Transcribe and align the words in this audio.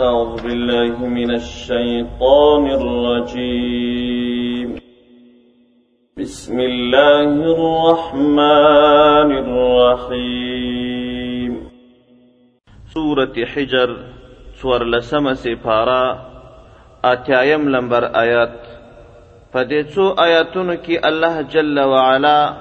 أعوذ 0.00 0.42
بالله 0.42 1.06
من 1.08 1.30
الشيطان 1.34 2.64
الرجيم 2.70 4.68
بسم 6.18 6.60
الله 6.60 7.32
الرحمن 7.56 9.30
الرحيم 9.44 11.52
سورة 12.94 13.34
حجر 13.54 13.90
سور 14.60 14.82
لسما 14.84 15.34
سفارا 15.34 16.18
اتیایم 17.12 17.68
لمبر 17.68 18.04
آيات 18.20 18.56
فديتو 19.54 20.10
آياتون 20.18 20.74
كي 20.74 20.98
الله 21.08 21.42
جل 21.42 21.78
وعلا 21.80 22.54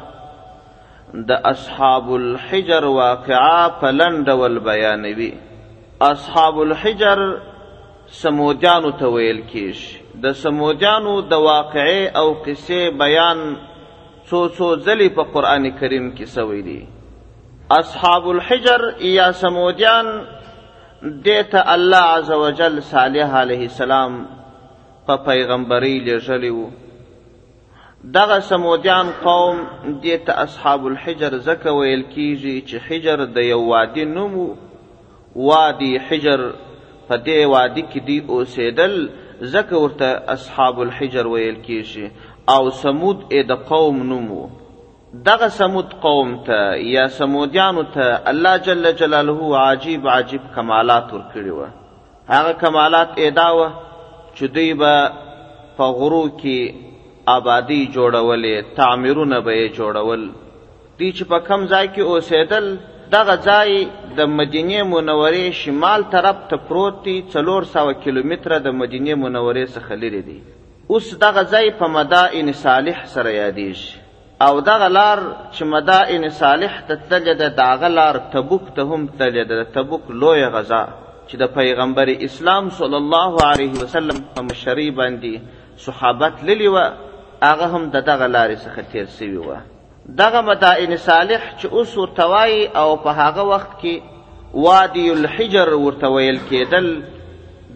د 1.14 1.32
اصحاب 1.32 2.14
الحجر 2.22 2.86
واقعا 2.86 3.68
په 3.82 3.92
لنډ 3.92 4.30
ول 4.30 4.60
اصحاب 6.04 6.58
الحجر 6.62 7.20
سمودیانو 8.22 8.90
ته 9.02 9.06
ویل 9.12 9.40
کیش 9.52 9.78
د 10.24 10.32
سمودیانو 10.40 11.14
د 11.28 11.34
واقعې 11.46 12.10
او 12.22 12.34
قصې 12.48 12.90
بیان 13.02 13.44
څو 14.30 14.42
څو 14.58 14.76
ځلې 14.76 15.10
په 15.20 15.24
قران 15.36 15.70
کریم 15.80 16.10
کې 16.18 16.26
سوی 16.34 16.62
دي 16.62 16.86
اصحاب 17.78 18.28
الحجر 18.34 18.84
یا 19.12 19.32
سمودیان 19.44 20.06
دیتا 21.28 21.64
الله 21.76 22.04
عز 22.18 22.32
وجل 22.44 22.80
صالح 22.90 23.38
علیه 23.44 23.62
السلام 23.72 24.20
په 25.06 25.16
پیغمبري 25.32 25.96
لېږلی 26.00 26.52
وو 26.58 26.70
دغه 28.04 28.40
سمودیان 28.52 29.12
قوم 29.24 29.58
دیتا 30.04 30.34
اصحاب 30.46 30.86
الحجر 30.86 31.38
زکه 31.50 31.72
ویل 31.76 32.06
کیږي 32.14 32.62
چې 32.62 32.88
حجر 32.90 33.26
د 33.26 33.38
یو 33.50 33.62
وادي 33.66 34.06
نوم 34.16 34.36
وادي 35.36 35.98
حجر 36.10 36.42
په 37.08 37.16
دې 37.24 37.48
وادي 37.54 37.82
کې 37.94 38.00
دی 38.08 38.18
اوسېدل 38.34 38.94
ځکه 39.54 39.76
ورته 39.84 40.10
اصحاب 40.36 40.80
الحجر 40.86 41.26
ویل 41.28 41.58
کیږي 41.66 42.12
او 42.54 42.70
سمود 42.84 43.18
اې 43.32 43.42
د 43.50 43.66
قوم 43.72 44.00
نومو 44.12 44.44
دغه 45.28 45.48
سمود 45.58 45.94
قوم 46.06 46.32
ته 46.48 46.60
یا 46.96 47.08
سمودیانو 47.18 47.84
ته 47.98 48.08
الله 48.32 48.58
جل 48.70 48.92
جلاله 49.02 49.66
عجیب 49.66 50.08
عجیب 50.16 50.44
کمالات 50.56 51.14
ورکړي 51.14 51.52
و 51.60 52.32
هغه 52.32 52.54
کمالات 52.64 53.20
ادا 53.28 53.50
و 53.60 53.68
چې 54.36 54.44
دوی 54.58 54.74
به 54.74 55.12
په 55.78 55.92
غرو 56.00 56.24
کې 56.38 56.74
آبادی 57.38 57.84
جوړولې 57.94 58.76
تعمیرونه 58.82 59.40
به 59.46 59.52
یې 59.52 59.76
جوړول 59.78 60.28
دوی 61.00 61.12
چې 61.14 61.24
په 61.32 61.40
کم 61.50 61.68
ځای 61.74 61.88
کې 61.96 62.04
اوسېدل 62.14 62.76
دغه 63.14 63.36
ځای 63.48 63.72
د 64.18 64.28
مدینه 64.40 64.80
منورې 64.94 65.46
شمال 65.62 66.02
طرف 66.14 66.38
ته 66.50 66.58
پروت 66.68 66.96
دی 67.06 67.16
400 67.34 67.94
کیلومتره 68.04 68.58
د 68.68 68.74
مدینه 68.82 69.14
منورې 69.24 69.66
څخه 69.76 69.94
لري 70.04 70.22
دی 70.30 70.38
اوس 70.94 71.08
دغه 71.26 71.44
ځای 71.54 71.68
په 71.80 71.86
مدائن 71.98 72.48
صالح 72.64 72.98
سره 73.14 73.30
یادېږي 73.42 73.90
او 74.48 74.54
دغه 74.70 74.88
لار 74.98 75.20
چې 75.56 75.64
مدائن 75.76 76.24
صالح 76.42 76.74
ته 76.88 76.94
تللی 77.12 77.34
ده 77.42 77.50
دغه 77.62 77.90
لار 78.00 78.16
تبوک 78.34 78.66
ته 78.76 78.82
هم 78.92 79.02
تللی 79.22 79.44
ده 79.50 79.56
د 79.62 79.64
تبوک 79.76 80.04
لویه 80.24 80.50
غذا 80.58 80.84
چې 81.28 81.36
د 81.44 81.54
پیغمبر 81.60 82.08
اسلام 82.28 82.66
صلی 82.80 82.98
الله 83.04 83.32
علیه 83.52 83.74
وسلم 83.84 84.18
په 84.34 84.40
مشرۍ 84.50 84.90
باندې 85.00 85.34
صحابت 85.86 86.36
للی 86.50 86.68
وه 86.74 86.84
هغه 87.50 87.66
هم 87.74 87.90
د 87.96 87.98
دغه 88.12 88.28
لارې 88.36 88.58
څخه 88.66 88.82
تیر 88.92 89.06
سوي 89.20 89.38
وه 89.46 89.60
دغه 90.08 90.42
مدائن 90.48 90.96
صالح 91.04 91.46
چې 91.60 91.66
اوس 91.72 91.98
ورتوای 91.98 92.66
او 92.82 92.90
په 93.06 93.14
هغه 93.20 93.44
وخت 93.52 93.72
کې 93.82 93.98
وادي 94.66 95.06
الحجر 95.12 95.74
ورته 95.74 96.10
ویل 96.16 96.38
کېدل 96.50 96.90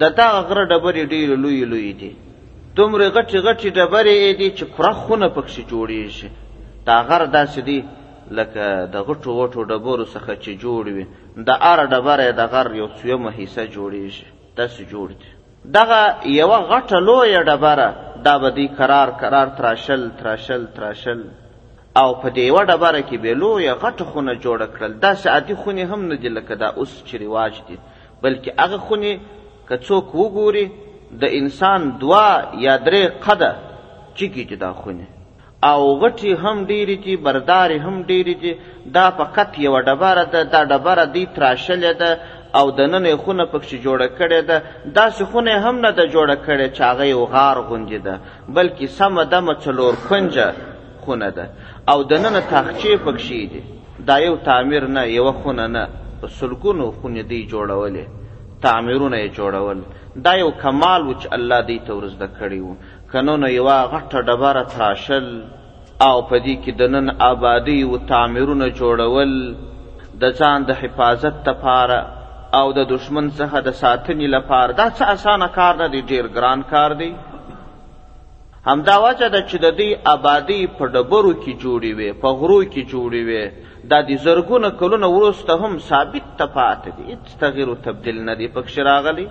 د 0.01 0.11
دغه 0.19 0.41
غره 0.41 0.65
ډبرې 0.65 1.03
ډېر 1.13 1.35
لوی 1.43 1.65
لوی 1.71 1.93
دي 2.01 2.11
دومره 2.75 3.09
غټې 3.15 3.39
غټې 3.45 3.69
ډبرې 3.77 4.35
دي 4.39 4.51
چې 4.57 4.63
پرخونه 4.77 5.29
پکښې 5.29 5.61
جوړېږي 5.71 6.29
دا 6.85 7.01
غر 7.07 7.25
داسې 7.25 7.59
دی 7.69 7.79
لکه 8.37 8.85
د 8.93 9.01
غټو 9.07 9.29
غټو 9.41 9.61
ډبرو 9.63 10.05
څخه 10.05 10.31
چې 10.43 10.51
جوړ 10.61 10.89
وي 10.95 11.05
د 11.37 11.49
اره 11.71 11.85
ډبره 11.91 12.31
د 12.39 12.51
غر 12.53 12.75
یو 12.81 12.87
څویمه 12.99 13.31
حصه 13.37 13.65
جوړېږي 13.67 14.25
داسې 14.57 14.81
جوړ 14.91 15.07
دي 15.07 15.29
دغه 15.77 16.01
یوه 16.37 16.57
غټه 16.71 16.97
لویه 17.07 17.43
ډبره 17.49 17.95
دا 18.25 18.37
به 18.37 18.49
دوی 18.55 18.67
کرار 18.79 19.09
کرار 19.21 19.47
تراشل 19.57 20.09
تراشل 20.19 20.65
تراشل 20.75 21.21
او 21.97 22.13
په 22.21 22.29
دې 22.29 22.51
وړه 22.55 22.75
باره 22.81 23.01
کې 23.09 23.15
به 23.23 23.33
لویه 23.41 23.73
غټه 23.83 24.03
خونه 24.11 24.33
جوړه 24.35 24.67
کړل 24.73 24.91
داسې 25.05 25.27
عادي 25.33 25.55
خونې 25.55 25.83
هم 25.91 26.01
نه 26.11 26.15
دي 26.15 26.29
لکه 26.29 26.55
دا 26.55 26.67
اوس 26.79 26.91
چې 27.07 27.15
رواج 27.21 27.53
دي 27.67 27.77
بلکې 28.23 28.49
هغه 28.59 28.77
خونې 28.85 29.13
که 29.69 29.75
څوک 29.87 30.05
وګوري 30.15 30.65
د 31.21 31.23
انسان 31.39 31.95
دوه 31.99 32.53
یا 32.65 32.77
درې 32.87 33.03
قده 33.29 33.51
چیږي 34.17 34.43
چې 34.49 34.53
دا 34.65 34.73
خونې 34.81 35.05
او 35.71 35.81
غټې 36.01 36.29
هم 36.43 36.57
ډېرې 36.67 36.95
دي 37.05 37.15
بردارې 37.25 37.77
هم 37.85 37.95
ډېرې 38.03 38.33
دي 38.41 38.53
دا 38.97 39.09
فقط 39.09 39.59
یوه 39.65 39.79
ډبره 39.87 40.23
ده 40.33 40.43
دا 40.43 40.63
ډبره 40.71 41.05
دی 41.13 41.23
تراشلې 41.35 41.93
ده 42.01 42.19
او 42.59 42.71
دننه 42.77 43.15
خونه 43.23 43.43
پکې 43.51 43.75
جوړه 43.85 44.07
کړې 44.19 44.39
ده 44.49 44.63
داسې 44.99 45.23
خونه 45.29 45.51
هم 45.65 45.75
نه 45.85 45.91
ده 45.97 46.03
جوړه 46.13 46.35
کړې 46.47 46.67
چې 46.77 46.81
هغه 46.89 47.05
یو 47.13 47.25
غار 47.33 47.57
غوندې 47.69 47.93
ده 48.07 48.15
بلکې 48.57 48.85
سمه 48.97 49.23
دمه 49.25 49.53
څلور 49.63 49.93
کونجه 50.09 50.47
خونه 51.01 51.29
ده 51.37 51.45
او 51.91 52.01
دننه 52.11 52.39
تاخچې 52.51 52.89
پکشي 53.05 53.43
دي 53.51 53.59
دا 54.07 54.15
یو 54.23 54.33
تعمیر 54.47 54.83
نه 54.95 55.03
یو 55.17 55.29
خونه 55.43 55.67
نه 55.75 55.83
سلګونو 56.39 56.87
خونه 56.97 57.21
دی 57.31 57.39
جوړولې 57.51 58.05
تعمیرونه 58.65 59.17
یې 59.23 59.29
جوړول 59.37 59.79
دا 60.27 60.33
یو 60.41 60.49
کمال 60.63 61.01
وچ 61.09 61.23
الله 61.37 61.59
دې 61.69 61.79
ته 61.87 61.93
ورزده 61.99 62.27
کړی 62.39 62.59
وو 62.65 62.75
کنونه 63.13 63.47
یو 63.59 63.65
غټه 63.93 64.19
ډبره 64.27 64.63
تراشل 64.75 65.27
او 66.09 66.15
په 66.29 66.39
دې 66.45 66.55
کې 66.63 66.71
د 66.81 66.91
نن 66.95 67.09
آبادی 67.29 67.79
او 67.87 67.97
تعمیرونه 68.13 68.69
جوړول 68.81 69.31
د 70.23 70.33
ځان 70.41 70.65
د 70.69 70.79
حفاظت 70.83 71.49
لپاره 71.51 71.99
او 72.59 72.67
د 72.77 72.85
دشمن 72.93 73.31
څخه 73.39 73.59
د 73.67 73.77
ساتنې 73.81 74.27
لپاره 74.37 74.71
دا 74.83 74.87
څه 74.97 75.03
اسانه 75.17 75.47
کار 75.59 75.73
نه 75.83 75.87
دی 75.95 76.01
ډیر 76.13 76.27
ګران 76.37 76.63
کار 76.75 76.91
دی 77.03 77.11
همدا 78.67 78.95
وجه 79.03 79.27
ده 79.33 79.39
چې 79.47 79.57
د 79.65 79.75
دې 79.79 79.89
آبادی 80.15 80.59
په 80.77 80.85
ډبرو 80.93 81.31
کې 81.43 81.53
جوړې 81.63 81.91
وي 81.97 82.09
په 82.23 82.29
غرو 82.39 82.59
کې 82.71 82.81
جوړې 82.91 83.21
وي 83.27 83.43
دا 83.91 83.99
د 84.09 84.17
زرګونه 84.25 84.69
کلونه 84.79 85.07
وروسته 85.15 85.53
هم 85.65 85.77
ثابت 85.91 86.25
تفات 86.39 86.81
دي 86.95 87.03
هیڅ 87.11 87.37
تغیر 87.43 87.67
او 87.73 87.75
تبدل 87.85 88.17
نه 88.29 88.33
دی 88.39 88.47
پکښ 88.55 88.73
راغلی 88.89 89.27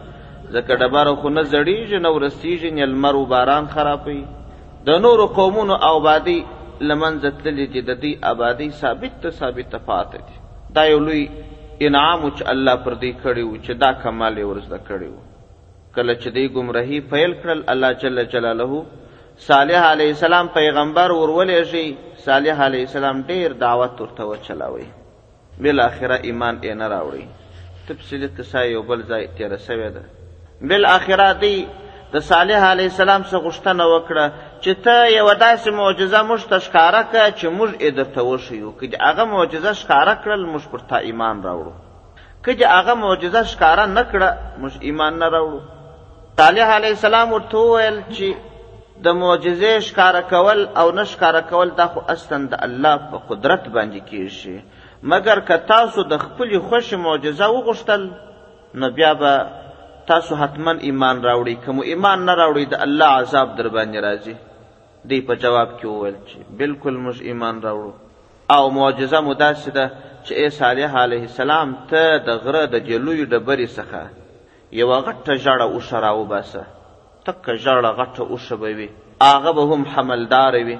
ځکه 0.55 0.72
ډبره 0.83 1.12
خو 1.21 1.28
نه 1.37 1.43
زړیږي 1.53 1.99
نه 2.05 2.11
ورستیږي 2.17 2.71
نه 2.78 2.87
لمر 2.93 3.15
او 3.21 3.25
باران 3.33 3.65
خرابوي 3.75 4.22
د 4.87 5.05
نورو 5.06 5.27
قومونو 5.38 5.75
آبادی 5.94 6.38
لمنځه 6.88 7.31
تللي 7.44 7.67
دي 7.75 7.81
د 7.91 8.00
دې 8.05 8.12
آبادی 8.33 8.69
ثابت 8.81 9.19
ته 9.25 9.31
ثابت 9.41 9.69
تفات 9.75 10.11
دي 10.31 10.38
دا 10.77 10.83
یو 10.93 10.99
لوی 11.09 11.22
انعام 11.87 12.21
چې 12.37 12.43
الله 12.53 12.75
پر 12.84 12.93
دې 13.05 13.12
کړی 13.22 13.43
و 13.50 13.61
چې 13.65 13.72
دا 13.84 13.91
کمال 14.03 14.34
یې 14.41 14.49
ورزده 14.50 14.78
کړی 14.88 15.09
و 15.12 15.27
کله 15.94 16.15
چې 16.22 16.28
دې 16.37 16.44
ګمراهي 16.56 16.99
پیل 17.12 17.33
کړل 17.43 17.61
الله 17.75 17.93
جل 18.05 18.25
جلاله 18.37 18.81
صالح 19.47 19.82
علیه 19.94 20.09
السلام 20.16 20.47
پیغمبر 20.54 21.10
ورولې 21.16 21.65
شي 21.72 22.22
صالح 22.25 22.62
علیه 22.66 22.87
السلام 22.87 23.21
ډیر 23.26 23.53
دعوت 23.60 24.00
ورته 24.00 24.25
وچلاوي 24.31 24.87
بل 25.66 25.81
اخره 25.84 26.16
ایمان 26.31 26.59
یې 26.62 26.72
نه 26.81 26.88
راوړي 26.93 27.91
تفصیل 27.91 28.25
قصه 28.38 28.62
یو 28.71 28.82
بل 28.88 29.04
ځای 29.10 29.28
تیر 29.37 29.54
سوی 29.66 29.91
ده 29.91 30.03
بل 30.72 30.84
اخره 30.94 31.28
دی 31.44 31.54
د 32.15 32.26
صالح 32.32 32.66
علیه 32.71 32.91
السلام 32.94 33.25
څخه 33.28 33.44
غوښتنه 33.49 33.84
وکړه 33.94 34.31
چې 34.60 34.71
ته 34.88 35.06
یو 35.16 35.28
داسې 35.34 35.70
معجزه 35.70 36.22
موږ 36.28 36.43
ته 36.50 36.59
ښکاره 36.66 37.03
کړه 37.12 37.38
چې 37.38 37.47
موږ 37.59 37.70
یې 37.84 37.91
درته 38.00 38.20
وښیو 38.31 38.76
که 38.82 38.87
د 38.93 39.03
هغه 39.09 39.25
معجزه 39.37 39.72
ښکاره 39.75 40.15
کړل 40.26 40.43
موږ 40.53 40.65
پر 40.75 40.81
تا 40.93 40.97
ایمان 41.12 41.43
راوړو 41.43 41.75
که 42.44 42.53
د 42.60 42.76
هغه 42.76 42.94
معجزه 43.06 43.44
ښکاره 43.44 43.87
نه 43.97 44.03
کړه 44.12 44.31
موږ 44.62 44.75
ایمان 44.93 45.19
نه 45.25 45.28
راوړو 45.28 45.60
صالح 46.43 46.69
علیه 46.81 46.94
السلام 46.99 47.32
ورته 47.34 47.58
وویل 47.67 47.99
چې 48.11 48.49
د 49.06 49.06
معجزې 49.21 49.73
ښکارا 49.89 50.21
کول 50.31 50.61
او 50.81 50.87
نشکارا 51.00 51.41
کول 51.50 51.69
دا 51.81 51.87
خو 51.93 52.00
اصلا 52.15 52.39
د 52.53 52.62
الله 52.67 52.95
په 53.11 53.19
قدرت 53.31 53.67
باندې 53.69 54.00
کیږي 54.11 54.56
مګر 55.11 55.41
که 55.50 55.56
تاسو 55.73 56.05
د 56.12 56.19
خپل 56.23 56.55
خوش 56.71 56.87
معجزه 57.06 57.47
وغوښتل 57.53 58.09
نو 58.81 58.91
بیا 58.97 59.12
به 59.21 59.33
تاسو 60.09 60.37
حتما 60.41 60.71
ایمان 60.89 61.23
راوړي 61.23 61.55
کوم 61.65 61.79
ایمان 61.93 62.27
نه 62.29 62.35
راوړي 62.41 62.65
د 62.73 62.83
الله 62.87 63.11
عذاب 63.23 63.53
در 63.61 63.69
باندې 63.69 63.99
راځي 64.09 64.35
دی 65.12 65.19
په 65.29 65.35
جواب 65.44 65.71
کې 65.81 65.85
وویل 65.87 66.17
چې 66.31 66.56
بالکل 66.62 66.97
موږ 67.05 67.23
ایمان 67.31 67.61
راوړو 67.62 67.93
او 68.56 68.71
معجزه 68.81 69.21
مو 69.29 69.35
داسې 69.35 69.69
ده 69.77 69.91
چې 70.25 70.33
ای 70.41 70.51
صالح 70.56 70.97
علیه 71.05 71.25
السلام 71.31 71.77
ته 71.94 72.19
د 72.31 72.43
غره 72.47 72.65
د 72.75 72.83
جلوی 72.91 73.21
ډبرې 73.27 73.69
څخه 73.79 74.03
یوه 74.83 74.99
غټه 75.06 75.39
ژړه 75.44 75.67
وشه 75.77 76.01
راوباسه 76.06 76.62
تک 77.29 77.47
ژړه 77.65 77.91
غټه 78.01 78.23
اوښه 78.33 78.55
به 78.63 78.69
وي 78.79 78.89
هغه 79.33 79.51
به 79.57 79.65
هم 79.71 79.83
حملداره 79.95 80.61
وي 80.69 80.77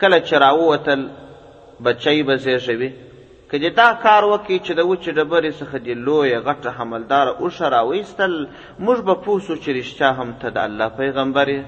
کله 0.00 0.18
چې 0.26 0.34
راووتل 0.44 1.02
بچی 1.84 2.18
به 2.28 2.34
زیږوي 2.44 2.90
که 3.50 3.56
دې 3.62 3.70
دا 3.80 3.88
کار 4.04 4.22
وکړي 4.32 4.58
چې 4.66 4.72
د 4.78 4.80
وچې 4.90 5.10
ډبرې 5.18 5.52
څخه 5.60 5.76
دې 5.86 5.94
لویه 6.06 6.38
غټه 6.48 6.70
حملداره 6.78 7.32
اوښه 7.42 7.66
راویستل 7.76 8.34
موږ 8.84 8.98
به 9.08 9.14
پوه 9.24 9.38
سو 9.46 9.54
چې 9.62 9.70
رښتیا 9.80 10.10
هم 10.18 10.28
ته 10.40 10.48
د 10.56 10.58
الله 10.66 10.88
پیغمبر 11.00 11.46
یې 11.56 11.62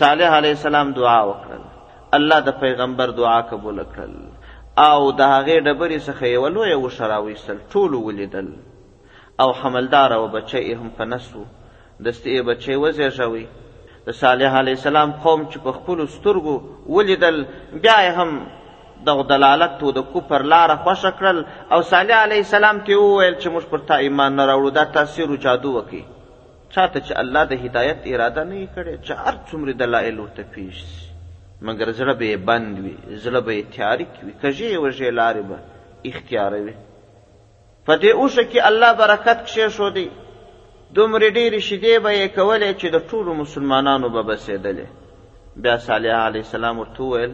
صالح 0.00 0.30
علیه 0.38 0.54
السلام 0.58 0.88
دعا 1.00 1.20
وکړل 1.30 1.64
الله 2.18 2.38
د 2.48 2.58
پیغمبر 2.64 3.08
دعا 3.20 3.40
قبول 3.52 3.78
کړل 3.94 4.14
او 4.90 5.00
د 5.18 5.34
هغې 5.34 5.56
ډبرې 5.66 5.98
څخه 6.08 6.24
یوه 6.36 6.48
لویه 6.56 6.76
اوښه 6.82 7.04
راویستل 7.14 7.58
ټولو 7.72 7.98
ولیدل 8.08 8.48
او 9.42 9.48
حملداره 9.60 10.16
و 10.22 10.26
بچی 10.36 10.74
هم 10.80 10.88
په 10.98 11.04
نس 11.12 11.26
دستې 12.04 12.42
بچي 12.48 12.74
وزېږوي 12.82 13.46
د 14.06 14.14
صالح 14.22 14.50
علی 14.60 14.70
السلام 14.78 15.10
قوم 15.22 15.44
چې 15.50 15.58
په 15.66 15.72
خپلو 15.76 16.06
سترګو 16.06 16.54
ولیدل 16.96 17.38
بیا 17.84 17.96
یې 18.06 18.12
هم 18.18 18.46
دغه 19.06 19.22
دلالت 19.30 19.82
و 19.82 19.92
د 19.98 20.04
کفر 20.12 20.42
لاره 20.52 20.76
خوښه 20.84 21.10
کړل 21.20 21.38
او 21.72 21.80
صالح 21.92 22.18
علیه 22.26 22.42
السلام 22.46 22.80
ته 22.88 22.96
وویل 23.00 23.34
چې 23.40 23.48
موږ 23.54 23.64
پر 23.70 23.78
تا 23.88 23.96
ایمان 24.08 24.36
نه 24.36 24.44
راوړو 24.50 24.70
دا 24.78 24.84
تاثیر 24.98 25.30
و 25.30 25.36
جادو 25.46 25.72
وکړي 25.72 26.02
چاته 26.74 26.98
چې 27.00 27.20
الله 27.24 27.42
د 27.52 27.64
هدایت 27.64 28.06
اراده 28.12 28.44
نه 28.50 28.68
کړي 28.76 28.94
چې 29.06 29.12
هر 29.26 29.34
څومره 29.48 29.72
دلایل 29.84 30.20
ورته 30.20 30.42
پیښ 30.56 30.84
سي 30.90 31.02
مګر 31.70 31.90
زړه 32.02 32.12
به 32.20 32.36
بند 32.52 32.78
وي 32.84 32.94
زړه 33.18 33.38
به 33.48 33.64
تیارک 33.78 34.12
وي 34.24 34.34
کږې 34.42 34.68
وږې 34.84 35.08
لارې 35.20 35.42
به 35.50 35.58
اختیاروي 36.12 36.74
په 37.84 37.94
دې 37.96 38.10
اوښه 38.20 38.42
کې 38.52 38.60
الله 38.70 38.90
برکت 39.02 39.38
کښېښودی 39.46 40.08
دومره 40.94 41.28
ډېرې 41.38 41.60
شیدې 41.68 41.94
به 42.04 42.10
یې 42.20 42.26
کولې 42.36 42.70
چې 42.80 42.86
د 42.90 42.96
ټولو 43.10 43.30
مسلمانانو 43.42 44.06
به 44.14 44.22
بسېدلې 44.28 44.86
بیا 45.62 45.76
صالح 45.86 46.16
علیه 46.28 46.42
السلام 46.46 46.76
ورته 46.78 47.00
وویل 47.02 47.32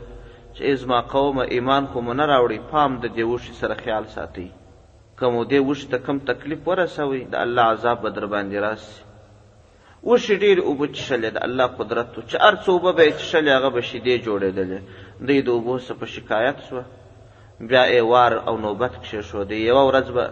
چې 0.56 0.74
زما 0.82 1.00
قومه 1.14 1.42
ایمان 1.54 1.84
خو 1.92 1.98
مو 2.06 2.12
نه 2.18 2.24
راوړي 2.32 2.58
پام 2.70 2.90
د 3.02 3.06
دې 3.16 3.24
وښې 3.30 3.52
سره 3.60 3.74
خیال 3.82 4.04
ساتئ 4.14 4.48
که 5.18 5.24
مو 5.32 5.40
دې 5.50 5.60
وښې 5.68 5.86
ته 5.92 5.98
کم 6.06 6.16
تکلیف 6.30 6.60
ورسوئ 6.68 7.20
د 7.32 7.34
الله 7.44 7.62
عذاب 7.74 7.98
به 8.02 8.10
درباندې 8.16 8.58
راسي 8.66 8.94
وشي 10.08 10.34
ډېر 10.44 10.56
اوبه 10.68 10.86
څښلې 10.96 11.30
د 11.32 11.38
الله 11.46 11.66
قدرت 11.78 12.08
و 12.18 12.22
چې 12.28 12.36
هر 12.44 12.54
څه 12.62 12.68
اوبه 12.74 12.90
به 12.96 13.02
یې 13.06 13.12
څښلې 13.20 13.50
هغه 13.58 13.68
به 13.74 13.80
شیدې 13.90 14.14
جوړېدلې 14.26 14.80
دوی 15.26 15.38
د 15.42 15.48
اوبو 15.56 15.74
څه 15.86 15.92
په 16.00 16.06
شکایت 16.14 16.56
سوه 16.68 16.82
بیا 17.68 17.82
یې 17.94 18.02
وار 18.12 18.32
او 18.48 18.54
نوبت 18.64 18.92
کښېښودی 19.04 19.58
یوه 19.70 19.82
ورځ 19.90 20.06
به 20.16 20.24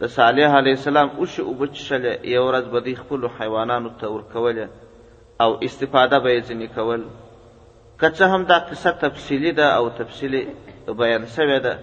د 0.00 0.08
صالح 0.16 0.50
علی 0.58 0.70
السلام 0.78 1.08
اوش 1.24 1.34
او 1.40 1.52
بچشل 1.60 2.04
یو 2.34 2.42
ورځ 2.46 2.64
به 2.72 2.80
دی 2.86 2.94
خپل 3.00 3.26
حیوانانو 3.40 3.90
ته 4.00 4.06
ورکول 4.14 4.56
او 5.44 5.50
استفاده 5.66 6.18
به 6.24 6.38
ځنې 6.46 6.66
کول 6.78 7.02
کڅه 8.00 8.26
هم 8.32 8.44
دا 8.48 8.56
قصه 8.70 8.90
تفصیلی 9.02 9.52
ده 9.58 9.68
او 9.76 9.88
تفصیلی 9.98 10.40
بیان 11.02 11.26
شوی 11.34 11.58
ده 11.58 11.78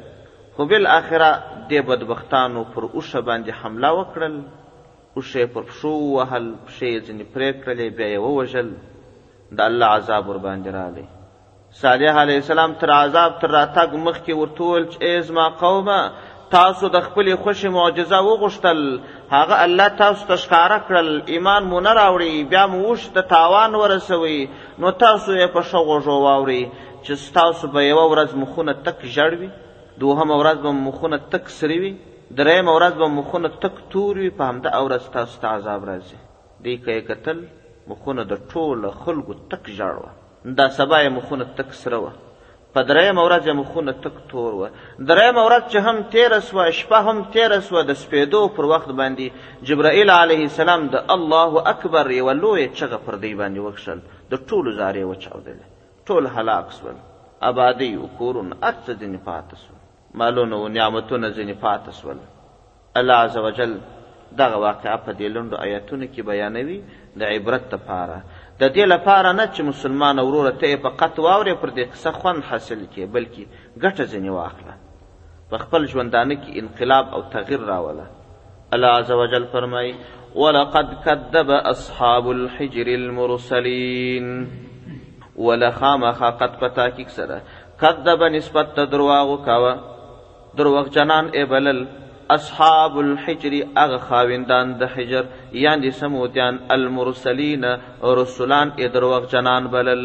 خو 0.58 0.66
بل 0.74 0.86
اخره 0.96 1.30
د 1.69 1.74
بدبختانو 1.92 2.63
پر 2.74 2.84
اوشه 2.94 3.22
باندې 3.22 3.50
حمله 3.50 3.90
وکړل 4.00 4.36
اوشه 5.22 5.46
پر 5.54 5.64
شو 5.80 5.90
وهل 5.90 6.54
شی 6.68 7.02
ځنې 7.02 7.24
پرې 7.36 7.52
کړلې 7.64 7.90
بیا 8.02 8.10
یې 8.16 8.18
ووژل 8.25 8.74
د 9.62 9.72
الله 9.72 9.86
عذاب 10.02 10.28
ور 10.30 10.38
باندې 10.38 10.68
راغی 10.80 11.07
صالح 11.80 12.19
علی 12.22 12.36
السلام 12.42 12.74
تر 12.84 12.92
عذاب 12.98 13.40
تر 13.46 13.52
راتګ 13.57 14.06
مخکې 14.10 14.42
ورته 14.42 14.64
وویل 14.69 14.88
چې 14.92 15.02
ای 15.10 15.22
زما 15.31 15.48
قومه 15.64 16.00
تاسو 16.56 16.88
د 16.94 17.00
خپل 17.06 17.27
خوشی 17.44 17.69
معجزه 17.75 18.18
وغوښتل 18.27 18.81
هغه 19.36 19.56
الله 19.65 19.88
تاسو 20.01 20.24
ته 20.30 20.36
ښکاره 20.44 20.77
کړل 20.88 21.09
ایمان 21.36 21.62
مو 21.74 21.80
نه 21.86 21.92
راوړي 22.00 22.33
بیا 22.53 22.63
مو 22.71 22.80
وښ 22.89 23.03
ته 23.18 23.21
تاوان 23.36 23.71
ورسوي 23.81 24.39
نو 24.81 24.92
تاسو 25.03 25.30
یې 25.42 25.53
په 25.56 25.62
ښه 25.69 25.83
غوږو 25.89 26.18
واورئ 26.25 26.62
چې 27.06 27.13
ستاسو 27.25 27.69
به 27.75 27.83
یوه 27.89 28.03
ورځ 28.13 28.36
مخونه 28.42 28.74
تک 28.88 29.06
ژړ 29.15 29.39
وي 29.44 29.48
دوهمه 30.01 30.39
ورځ 30.42 30.62
به 30.65 30.74
مخونه 30.81 31.19
تک 31.36 31.53
سره 31.59 31.77
وي 31.83 31.92
درېیمه 32.39 32.74
ورځ 32.77 32.94
به 33.04 33.07
مخونه 33.19 33.51
تک 33.68 33.80
تور 33.94 34.19
وي 34.24 34.30
په 34.42 34.50
همده 34.51 34.81
ورځ 34.88 35.09
تاسو 35.18 35.39
ته 35.45 35.54
عذاب 35.62 35.86
راځي 35.92 36.18
دې 36.18 36.83
که 36.88 36.92
یې 36.97 37.07
کتل 37.12 37.45
مخونه 37.94 38.27
د 38.33 38.44
ټوله 38.54 38.92
خلکو 39.06 39.38
تک 39.56 39.71
ژړ 39.80 39.97
وه 40.04 40.12
دا 40.62 40.68
سبا 40.81 41.01
یې 41.06 41.18
مخونه 41.19 41.50
تک 41.62 41.74
سره 41.83 42.01
وه 42.07 42.13
په 42.75 42.81
دریم 42.89 43.18
ورځ 43.21 43.47
یې 43.47 43.53
مخونه 43.59 43.94
تک 44.03 44.15
تور 44.31 44.51
وه 44.59 44.68
دریم 45.12 45.38
ورځ 45.47 45.63
چې 45.71 45.77
هم 45.88 45.97
تیره 46.15 46.39
سوه 46.50 46.68
شپه 46.79 47.00
هم 47.07 47.18
تیره 47.35 47.59
سوه 47.69 47.81
د 47.89 47.97
سپېدو 48.03 48.41
پر 48.59 48.65
وخت 48.73 48.89
باندې 49.00 49.65
جبرائیل 49.69 50.12
علیه 50.23 50.44
السلام 50.51 50.85
د 50.94 51.03
الله 51.18 51.63
اکبر 51.73 52.12
یوه 52.19 52.35
لویه 52.41 52.69
چغه 52.81 53.00
پر 53.07 53.18
دوی 53.23 53.33
باندې 53.41 53.65
وکښل 53.65 54.00
د 54.31 54.47
ټولو 54.51 54.71
زارې 54.79 55.09
وچاودلې 55.09 56.09
ټول 56.09 56.31
هلاک 56.38 56.71
سول 56.77 56.95
ابادۍ 57.51 57.91
و 58.03 58.07
کورونه 58.21 58.57
هر 58.63 58.79
څه 58.83 59.00
ځینې 59.01 59.27
پاته 59.29 59.59
سول 59.63 59.79
مالونه 60.23 60.62
و 60.65 60.71
نعمتونه 60.79 61.33
ځینې 61.38 61.62
پاته 61.68 61.91
سول 62.00 62.23
الله 63.01 63.25
عز 63.27 63.38
وجل 63.47 63.75
دغه 64.39 64.63
واقعه 64.68 64.97
په 65.06 65.18
دې 65.19 65.27
لنډو 65.35 65.62
آیاتونو 65.68 66.06
کې 66.13 66.29
بیانوي 66.31 66.79
د 67.19 67.31
عبرت 67.38 67.69
دپاره 67.75 68.19
د 68.62 68.66
دې 68.75 68.86
لپاره 68.94 69.30
نه 69.40 69.46
چې 69.54 69.62
مسلمان 69.72 70.18
وروره 70.25 70.52
ته 70.63 70.75
فقط 70.86 71.19
واورې 71.19 71.54
پر 71.62 71.69
دې 71.78 71.86
قصه 71.94 72.12
خوند 72.18 72.44
حاصل 72.50 72.81
کړي 72.81 73.12
بلکې 73.16 73.62
ګټه 73.84 74.04
ځینې 74.12 74.38
واخله 74.38 75.54
په 75.54 75.58
خپل 75.63 75.88
ژوندانه 75.94 76.36
کې 76.42 76.60
انقلاب 76.62 77.06
او 77.19 77.22
تغییر 77.36 77.63
راوله 77.69 78.06
الله 78.78 78.92
عز 79.00 79.12
وجل 79.22 79.48
فرمایي 79.54 79.94
ولقد 80.36 80.92
كذب 81.06 81.50
اصحاب 81.62 82.30
الحجر 82.36 82.92
المرسلين 83.02 84.28
ولخامخ 85.48 86.22
قد 86.44 86.60
پتاکیک 86.60 87.10
سره 87.18 87.40
کذب 87.81 88.24
نسبت 88.38 88.80
درواغو 88.96 89.38
کاوه 89.50 89.74
دروغ 90.62 90.88
جنان 90.98 91.31
ای 91.40 91.44
بلل 91.56 91.81
اصحاب 92.38 92.98
الحجر 93.00 93.54
اغه 93.83 93.98
خاوندان 94.10 94.69
د 94.81 94.92
حجر 94.94 95.24
یعنی 95.63 95.89
سموتیان 96.01 96.57
المرسلین 96.75 97.63
رسولان 98.19 98.68
ا 98.83 98.88
دروغ 98.94 99.25
جنان 99.33 99.66
بلل 99.74 100.04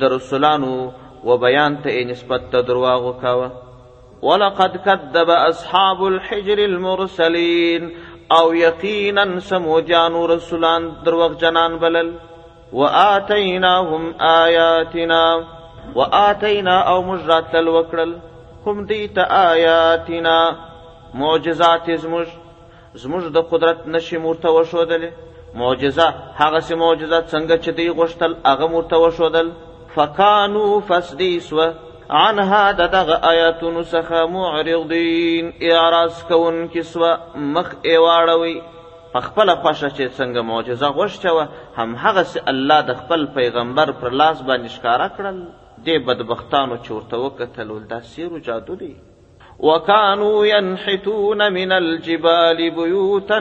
د 0.00 0.10
رسولانو 0.16 0.70
و 1.26 1.36
بیان 1.44 1.76
ته 1.84 2.00
نسبت 2.10 2.42
ته 2.54 2.60
درواغ 2.70 3.04
کاوه 3.20 3.50
ولقد 4.22 4.76
كذب 4.86 5.30
اصحاب 5.36 6.02
الحجر 6.06 6.58
المرسلین 6.70 7.90
او 8.36 8.46
یقینا 8.60 9.26
سموتیان 9.50 10.14
رسولان 10.34 10.88
دروغ 11.10 11.36
جنان 11.44 11.76
بلل 11.84 12.10
وآتیناهم 12.72 14.08
آیاتنا 14.30 15.22
وآتینا 16.00 16.74
او 16.94 16.96
مجرات 17.12 17.54
للوکړل 17.54 18.12
هم 18.66 18.84
دیت 18.94 19.18
آیاتنا 19.28 20.36
معجزات 21.18 21.86
زموږ 22.04 22.26
زموږ 23.02 23.22
د 23.36 23.38
قدرت 23.50 23.78
نشي 23.94 24.16
مورته 24.24 24.48
وښودلې 24.56 25.10
معجزه 25.60 26.06
هغه 26.40 26.60
معجزه 26.82 27.18
څنګه 27.32 27.54
چې 27.64 27.70
دی 27.78 27.86
غوښتل 27.98 28.32
هغه 28.50 28.66
مورته 28.72 28.96
وښودل 29.02 29.48
فکانو 29.94 30.64
فسدیسوه 30.88 31.66
عنها 32.26 32.64
د 32.72 32.82
دغه 32.96 33.14
آیاتونو 33.32 33.82
څخه 33.94 34.16
معرضین 34.36 35.46
اعراض 35.70 36.14
کوونکي 36.30 36.82
سوه 36.92 37.10
مخ 37.54 37.68
یې 37.90 37.98
واړوي 38.04 38.56
په 39.12 39.18
خپله 39.26 39.54
پشه 39.64 39.88
چې 39.96 40.04
څنګه 40.18 40.40
معجزه 40.50 40.88
غوښتې 40.98 41.30
وه 41.36 41.44
همهغسې 41.80 42.40
الله 42.52 42.78
د 42.88 42.92
خپل 43.02 43.20
پیغمبر 43.38 43.88
پر 44.00 44.10
لاس 44.20 44.38
باندې 44.48 44.68
ښکاره 44.76 45.08
کړل 45.16 45.38
دې 45.86 45.96
بدبختانو 46.08 46.74
چې 46.84 46.90
ورته 46.96 47.16
وکتل 47.26 47.68
ول 47.70 47.84
دا 47.92 48.00
سیرو 48.10 48.38
جادو 48.48 48.74
دی 48.82 48.94
وكانوا 49.62 50.46
ينحتون 50.46 51.52
من 51.52 51.72
الجبال 51.72 52.70
بيوتا 52.70 53.38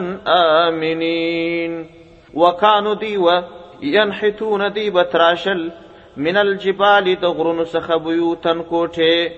آمنين 0.67 1.89
وكانوا 2.33 2.93
ديوة 2.93 3.45
ينحتون 3.81 4.71
ديبة 4.73 5.03
تراشل 5.03 5.71
من 6.17 6.37
الجبال 6.37 7.15
د 7.21 7.25
غرونو 7.25 7.65
څخه 7.65 7.95
بيوتن 8.09 8.61
کوټه 8.71 9.31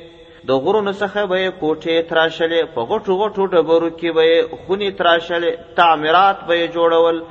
د 0.50 0.66
غرونو 0.66 0.94
څخه 0.98 1.26
به 1.32 1.50
کوټه 1.62 2.02
تراشلې 2.10 2.64
په 2.76 2.82
غټو 2.94 3.16
غټو 3.24 3.46
ډبرو 3.54 3.90
کې 4.00 4.18
به 4.18 4.66
خوني 4.66 4.92
تراشلې 5.04 5.52
تعمیرات 5.80 6.38
به 6.52 6.68
جوړول 6.68 7.24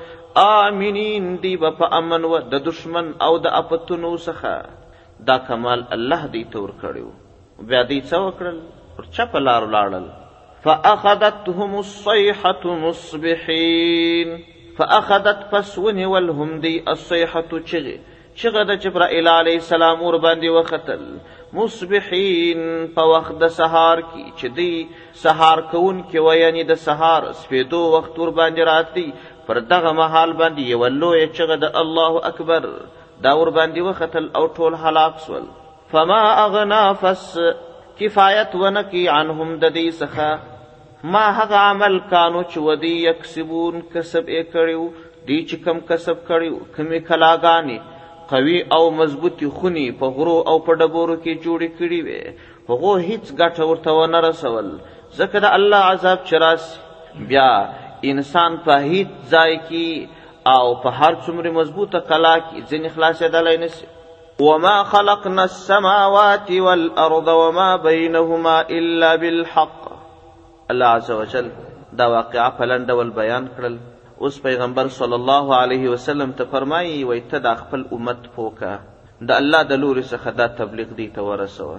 آمینین 0.49 1.31
دی 1.45 1.57
به 1.63 1.71
په 1.79 1.93
امن 2.03 2.25
و 2.25 2.37
د 2.57 2.63
دشمن 2.73 3.13
او 3.29 3.37
د 3.45 3.55
اپتونو 3.63 4.17
څخه 4.17 5.25
دا 5.31 5.39
کمال 5.47 5.85
الله 5.99 6.27
دی 6.35 6.45
تور 6.53 6.73
کړیو 6.83 7.65
بیا 7.73 7.83
دی 7.89 8.01
څه 8.07 8.29
وکړل 8.29 8.61
پر 9.01 9.07
چپ 9.17 9.37
لار 9.37 9.67
لاړل 9.73 10.07
فاخذتهم 10.65 11.75
الصيحه 11.83 12.65
مصبحين 12.85 14.39
فاخذت 14.79 15.45
فسوني 15.53 16.07
والهم 16.15 16.59
دي 16.65 16.73
الصيحه 16.93 17.61
چغه 17.61 17.95
چغه 18.35 18.63
د 18.71 18.81
جبرائيل 18.87 19.29
عليه 19.35 19.57
السلام 19.63 20.03
ور 20.07 20.17
باندې 20.19 20.49
وختل 20.57 21.19
مصبحين 21.61 22.67
په 22.99 23.05
وخت 23.13 23.33
د 23.45 23.55
سهار 23.61 24.03
کې 24.11 24.37
چې 24.43 24.53
دی 24.61 24.75
سهار 25.23 25.63
کون 25.71 26.05
کې 26.11 26.29
ویانی 26.29 26.65
د 26.73 26.79
سهار 26.85 27.31
سپېدو 27.33 27.83
وخت 27.97 28.19
ور 28.25 28.31
باندې 28.31 28.61
راتي 28.73 29.13
پر 29.49 29.59
دغه 29.73 29.93
محال 30.03 30.33
باندې 30.43 30.69
یو 30.75 30.87
لوی 30.99 31.25
چغه 31.41 31.57
د 31.65 31.77
الله 31.85 32.23
اکبر 32.33 32.69
دا 33.23 33.33
ور 33.41 33.51
باندې 33.57 33.91
وختل 33.91 34.31
او 34.37 34.47
ټول 34.55 34.79
هلاک 34.87 35.19
سول 35.27 35.45
فما 35.97 36.21
اغنا 36.45 36.85
فس 37.01 37.37
کفایت 38.01 38.55
ونکی 38.61 39.01
عنهم 39.15 39.49
د 39.63 39.73
دې 39.77 39.99
څخه 40.03 41.09
ما 41.15 41.25
هغه 41.39 41.65
عمل 41.71 41.99
کانو 42.13 42.43
چې 42.51 42.69
ودی 42.69 42.93
یکسبون 43.09 43.81
کسب 43.95 44.31
یې 44.35 44.53
کړیو 44.55 44.87
دی 45.29 45.39
چې 45.49 45.57
کم 45.67 45.81
کسب 45.91 46.17
کړیو 46.29 46.59
کمی 46.77 47.01
کلاګانی 47.11 47.79
قوي 48.33 48.57
او 48.79 48.81
مضبوطی 49.03 49.49
خونی 49.59 49.85
په 50.01 50.17
غرو 50.19 50.37
او 50.53 50.57
په 50.71 50.79
ډبورو 50.83 51.17
کې 51.21 51.45
جوړې 51.45 51.77
کړې 51.79 52.01
وې 52.09 52.73
هغه 52.73 52.97
هیڅ 53.05 53.37
ګټه 53.43 53.69
ورته 53.71 53.97
ونه 53.99 54.25
رسول 54.29 54.73
ځکه 55.19 55.45
د 55.49 55.55
الله 55.61 55.93
عذاب 55.95 56.25
چراس 56.33 56.71
بیا 57.33 57.49
انسان 58.15 58.59
په 58.69 58.83
هیڅ 58.89 59.37
ځای 59.37 59.63
کې 59.69 60.59
او 60.59 60.75
په 60.85 60.99
هر 61.01 61.15
څومره 61.27 61.57
مضبوطه 61.63 62.07
کلا 62.13 62.35
کې 62.43 62.71
ځین 62.71 62.93
خلاصې 62.95 63.35
دلای 63.39 63.57
نشي 63.65 63.89
وما 64.45 64.77
خلقنا 64.91 65.45
السماوات 65.51 66.51
والارض 66.67 67.29
وما 67.29 67.71
بينهما 67.89 68.55
الا 68.79 69.11
بالحق 69.25 69.83
الله 70.71 70.87
عز 70.99 71.11
وجل 71.21 71.51
دا 72.01 72.07
واقعا 72.15 72.49
پلن 72.61 72.87
ډول 72.93 73.11
بیان 73.19 73.49
کړل 73.57 73.77
اوس 74.27 74.41
پیغمبر 74.47 74.89
صلی 75.01 75.17
الله 75.21 75.59
علیه 75.59 75.89
وسلم 75.97 76.33
ته 76.41 76.49
فرمایي 76.55 76.97
وای 77.11 77.21
ته 77.35 77.43
د 77.49 77.61
خپل 77.63 77.85
امت 77.99 78.25
پوکا 78.39 78.73
د 79.29 79.39
الله 79.43 79.69
د 79.75 79.83
لوري 79.85 80.07
څخه 80.13 80.37
دا 80.43 80.47
تبلیغ 80.63 80.97
دی 81.03 81.09
ته 81.19 81.29
ورسوه 81.31 81.79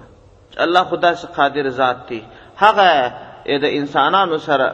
الله 0.66 0.84
خدا 0.94 1.12
څخه 1.18 1.36
قادر 1.42 1.70
ذات 1.82 2.06
دی 2.08 2.22
هغه 2.64 3.60
د 3.66 3.74
انسانانو 3.82 4.38
سره 4.50 4.72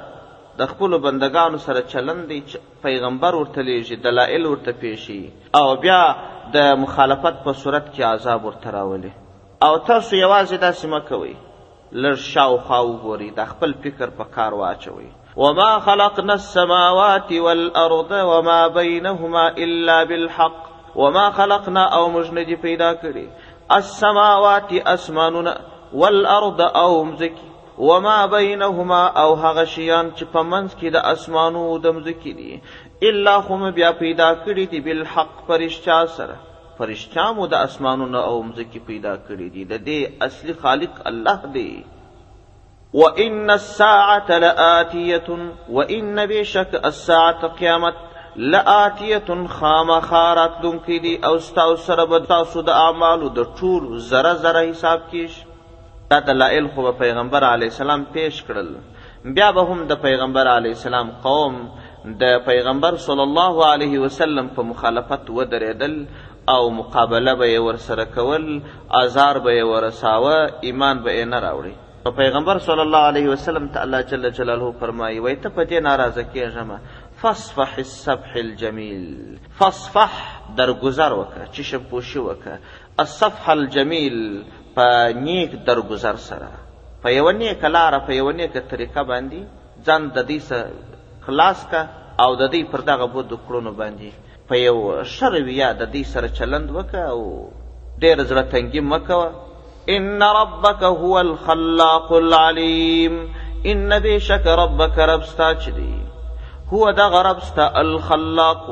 د 0.59 0.67
خپل 0.75 0.97
بندگانو 1.09 1.59
سره 1.69 1.83
چلند 1.95 2.29
دی 2.33 2.41
پیغمبر 2.89 3.35
ورته 3.43 3.67
لیږي 3.71 4.03
دلایل 4.09 4.47
ورته 4.55 4.73
پیشي 4.83 5.21
او 5.61 5.67
بیا 5.87 6.01
د 6.57 6.65
مخالفت 6.85 7.37
په 7.47 7.53
صورت 7.63 7.89
کې 7.89 8.03
عذاب 8.11 8.45
ورته 8.47 8.71
راولي 8.77 9.11
او 9.67 9.73
تاسو 9.89 10.17
یوازې 10.17 10.55
داسې 10.63 10.85
مه 10.93 11.01
کوئ 11.09 11.33
لږ 12.05 12.15
شاوخوا 12.29 12.79
وګورئ 12.89 13.29
د 13.39 13.49
خپل 13.51 13.75
فکر 13.85 14.11
په 14.21 14.25
کار 14.37 14.57
واچوئ 14.61 15.09
وما 15.43 15.69
خلقنا 15.89 16.33
السماوات 16.41 17.29
والأرض 17.47 18.13
وما 18.31 18.59
بينهما 18.69 19.49
إلا 19.67 19.99
بالحق 20.13 20.97
وما 20.97 21.27
خلقنا 21.37 21.85
أو 21.99 22.01
مجندي 22.15 22.57
پیدا 22.65 22.89
کری 23.03 23.27
السماوات 23.79 24.73
اسماننا 24.95 25.55
والأرض 25.95 26.61
أو 26.83 26.89
مزکی 27.11 27.47
وما 27.81 28.15
بينهما 28.31 29.07
او 29.23 29.35
هغه 29.43 29.63
شیان 29.73 30.09
چې 30.17 30.25
په 30.31 30.43
منځ 30.53 30.79
کې 30.79 30.95
د 30.95 31.05
اسمانو 31.11 31.61
د 31.85 31.93
مځکې 31.99 32.33
دي 32.41 32.63
الا 33.03 33.35
هم 33.49 33.71
بیا 33.75 33.91
پیدا 33.99 34.29
کړی 34.45 34.65
دی 34.71 34.81
بالحق 34.87 35.35
فرشتہ 35.49 35.99
سره 36.17 36.37
فرشتہ 36.79 37.27
مو 37.37 37.45
د 37.53 37.67
اسمانونو 37.69 38.23
او 38.31 38.43
مځکی 38.47 38.79
پیدا 38.87 39.13
کړی 39.29 39.55
دی 39.59 39.65
د 39.73 39.85
دې 39.85 40.27
اصلي 40.27 40.55
خالق 40.65 40.99
الله 41.13 41.53
دی 41.59 41.71
وان 43.03 43.55
الساعه 43.55 44.39
لاتيه 44.47 45.39
وان 45.79 46.27
بشك 46.33 46.81
الساعه 46.91 47.49
قیامت 47.63 48.03
لاتيه 48.57 49.41
خام 49.61 49.95
خارات 50.11 50.59
دونکې 50.67 51.01
دی 51.09 51.15
او 51.31 51.39
ستاسو 51.51 51.77
سره 51.89 52.07
به 52.15 52.27
تاسو 52.37 52.67
د 52.71 52.79
اعمالو 52.85 53.33
د 53.41 53.51
ټول 53.59 53.87
ذره 54.13 54.35
ذره 54.49 54.67
حساب 54.73 55.09
کیش 55.15 55.39
دا 56.11 56.19
دلائل 56.33 56.69
خو 56.75 56.91
پیغمبر 57.05 57.45
علی 57.55 57.67
السلام 57.73 58.05
پیش 58.19 58.45
کړل 58.45 59.37
بیا 59.41 59.51
به 59.61 59.73
هم 59.73 59.87
د 59.95 60.01
پیغمبر 60.09 60.57
علی 60.57 60.75
السلام 60.79 61.11
قوم 61.29 61.61
د 62.21 62.37
پیغمبر 62.49 62.95
صلی 63.07 63.23
الله 63.29 63.57
علیه 63.75 63.97
وسلم 64.07 64.47
په 64.57 64.63
مخالفت 64.73 65.25
ودرېدل 65.37 65.95
او 66.55 66.63
مقابله 66.77 67.35
به 67.41 67.47
یې 67.55 67.61
ورسره 67.69 68.05
کول 68.17 68.45
ازار 69.03 69.39
به 69.47 69.53
یې 69.59 69.65
ورساوه 69.73 70.39
ایمان 70.69 70.97
به 71.07 71.13
یې 71.19 71.25
نه 71.33 71.39
راوړي 71.47 71.75
په 72.05 72.11
پیغمبر 72.21 72.59
صلی 72.67 72.85
الله 72.87 73.03
علیه 73.13 73.29
وسلم 73.33 73.67
ته 73.77 73.83
الله 73.87 74.01
جل 74.13 74.29
جلاله 74.39 74.71
فرمایي 74.83 75.19
وایي 75.25 75.37
ته 75.47 75.55
په 75.57 75.65
دې 75.65 75.83
ناراضه 75.83 76.25
کېږمه 76.35 76.79
فصفح 77.21 77.73
الصفح 77.85 78.37
الجمیل 78.43 79.07
فصفح 79.63 80.13
درګزر 80.61 81.13
وکړه 81.21 81.47
چشم 81.57 81.83
پوشي 81.95 82.19
وکړه 82.27 82.59
الصفح 83.07 83.49
الجمیل 83.57 84.21
په 84.77 85.11
نیک 85.27 85.53
درګزر 85.71 86.17
سره 86.29 86.49
په 87.07 87.19
یوه 87.21 87.33
نیکه 87.41 87.69
لاره 87.75 87.99
په 88.11 88.21
یوه 88.21 88.33
نیکه 88.43 88.61
طریقه 88.75 89.03
باندې 89.11 89.91
ځان 89.91 90.09
د 90.15 90.27
دې 90.31 90.63
خلاص 91.29 91.63
کا 91.73 91.81
او 92.25 92.29
د 92.41 92.45
دې 92.53 92.63
پر 92.73 92.81
دغه 92.91 93.07
بود 93.15 93.31
کړونو 93.47 93.73
باندې 93.81 94.09
په 94.51 94.55
یو 94.67 94.77
شرویا 95.15 95.67
د 95.81 95.91
دې 95.95 96.03
سره 96.13 96.29
چلند 96.39 96.67
وکه 96.77 97.01
او 97.15 97.19
ډېر 98.05 98.19
زړه 98.29 98.45
تنګي 98.53 98.83
مکوه 98.93 99.29
ان 99.95 100.23
ربک 100.41 100.81
هو 101.03 101.13
الخلاق 101.25 102.09
العلیم 102.23 103.15
ان 103.73 103.89
بشک 104.07 104.45
ربک 104.63 104.97
ربستا 105.13 105.49
چدی 105.63 105.95
هو 106.75 106.83
دغه 107.03 107.19
ربستا 107.31 107.65
الخلاق 107.83 108.63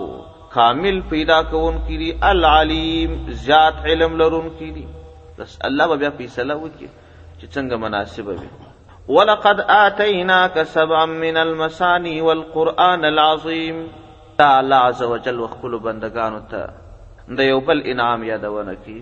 کامل 0.55 0.97
پیدا 1.13 1.39
کوونکی 1.51 1.97
دی 2.05 2.11
العلیم 2.33 3.13
زیات 3.45 3.77
علم 3.91 4.13
لرونکی 4.23 4.71
دی 4.79 4.87
بس 5.43 5.53
الله 5.71 5.87
به 5.93 5.97
بیا 6.05 6.11
فیصله 6.23 6.55
وکړي 6.63 6.91
چې 7.39 7.47
څنګه 7.55 7.77
مناسبه 7.85 8.33
وي 8.41 8.66
ولقد 9.09 9.61
آتيناك 9.61 10.63
سبعا 10.63 11.07
من 11.07 11.37
المثاني 11.37 12.21
والقرآن 12.21 13.05
العظيم 13.05 13.89
تعالی 14.39 14.75
عز 14.75 15.03
وجل 15.03 15.41
وخپل 15.41 15.79
بندگانو 15.85 16.41
ته 16.55 16.67
د 17.37 17.41
یو 17.51 17.61
بل 17.69 17.81
انعام 17.93 18.25
یادونه 18.25 18.75
کی 18.85 19.01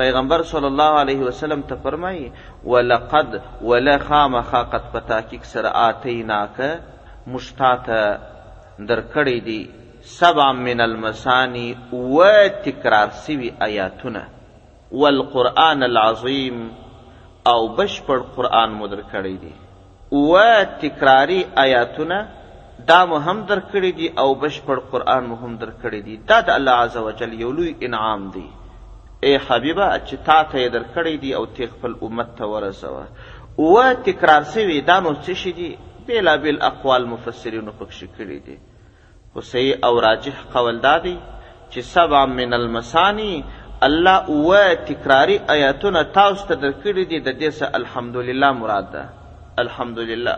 پیغمبر 0.00 0.42
صلی 0.50 0.66
الله 0.72 0.92
علیه 1.04 1.20
وسلم 1.28 1.62
ته 1.70 1.76
فرمایي 1.86 2.26
ولقد 2.64 3.38
ولخام 3.62 4.40
خاقت 4.50 4.92
په 4.92 4.98
تحقیق 5.08 5.42
سره 5.54 5.68
آتیناک 5.86 6.60
مشتاته 7.36 8.04
درکړی 8.78 9.40
دی 9.48 9.64
سبع 10.18 10.52
من 10.62 10.80
المثانی 10.84 11.66
و 11.92 12.22
تکرار 12.64 13.10
سوی 13.26 13.50
آیاتونه 13.66 14.24
والقرآن 15.02 15.82
العظیم 15.82 16.66
او 17.50 17.60
بشپړ 17.76 18.18
قرآن 18.36 18.70
مو 18.80 18.86
درکړی 18.94 19.36
دی 19.42 19.52
اوه 20.18 20.52
تکراری 20.82 21.42
آیاتونه 21.64 22.18
دا 22.90 23.00
مو 23.10 23.16
هم 23.26 23.36
درکړي 23.50 23.90
دي 24.00 24.08
او 24.22 24.28
بشپړ 24.44 24.78
قرآن 24.92 25.22
مو 25.32 25.36
هم 25.42 25.50
درکړي 25.62 26.00
دي 26.06 26.16
دا 26.30 26.38
د 26.50 26.60
الله 26.60 26.74
عز 26.84 26.96
وجل 27.08 27.32
یو 27.42 27.50
لوی 27.58 27.72
انعام 27.88 28.22
دی 28.36 28.46
ای 29.24 29.34
حبیبه 29.48 29.88
چې 30.06 30.14
تا 30.26 30.42
ته 30.50 30.56
یې 30.58 30.68
درکړی 30.74 31.16
دي 31.24 31.34
او 31.40 31.44
تی 31.58 31.66
خپل 31.72 31.94
امت 32.08 32.30
ته 32.40 32.44
ورسوه 32.44 33.04
اوه 33.64 33.92
تکرار 34.08 34.42
سوي 34.54 34.78
دا 34.92 34.98
نو 35.08 35.14
څه 35.18 35.32
شي 35.42 35.52
دي 35.58 35.68
بېلابېل 36.06 36.62
اقوال 36.70 37.06
مفسرینو 37.12 37.72
پکښې 37.80 38.06
کړي 38.16 38.38
دي 38.46 38.58
خو 39.34 39.40
صحیح 39.50 39.76
او 39.88 39.98
راجح 40.06 40.40
قول 40.56 40.80
دا 40.88 40.96
دی 41.08 41.14
چې 41.70 41.78
سبع 41.90 42.24
من 42.40 42.54
المثانی 42.60 43.32
الله 43.86 44.28
و 44.48 44.54
تکراری 44.88 45.40
آیاتونه 45.54 46.02
تاسو 46.16 46.44
ته 46.48 46.54
درکړي 46.62 47.04
دي 47.12 47.18
د 47.26 47.38
دې 47.40 47.50
سره 47.58 47.70
الحمدلله 47.80 48.50
مراد 48.62 48.88
ده 48.92 49.02
الحمدلله 49.58 50.36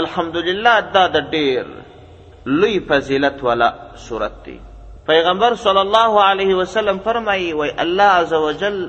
الحمدلله 0.00 0.74
دا 0.96 1.04
د 1.16 1.30
ډیر 1.34 1.64
لوی 2.62 2.78
فضیلت 2.90 3.44
والا 3.48 3.68
صورت 4.08 4.38
دی 4.46 4.58
پیغمبر 5.06 5.54
صلی 5.64 5.82
الله 5.86 6.22
علیه 6.28 6.54
وسلم 6.60 6.98
فرمایي 7.08 7.52
وای 7.60 7.70
الله 7.86 8.20
عزوجل 8.22 8.84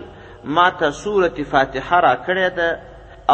ما 0.59 0.69
ته 0.79 0.91
سوره 1.01 1.43
فاتحه 1.43 1.99
را 2.07 2.13
کړې 2.25 2.51
ده 2.57 2.79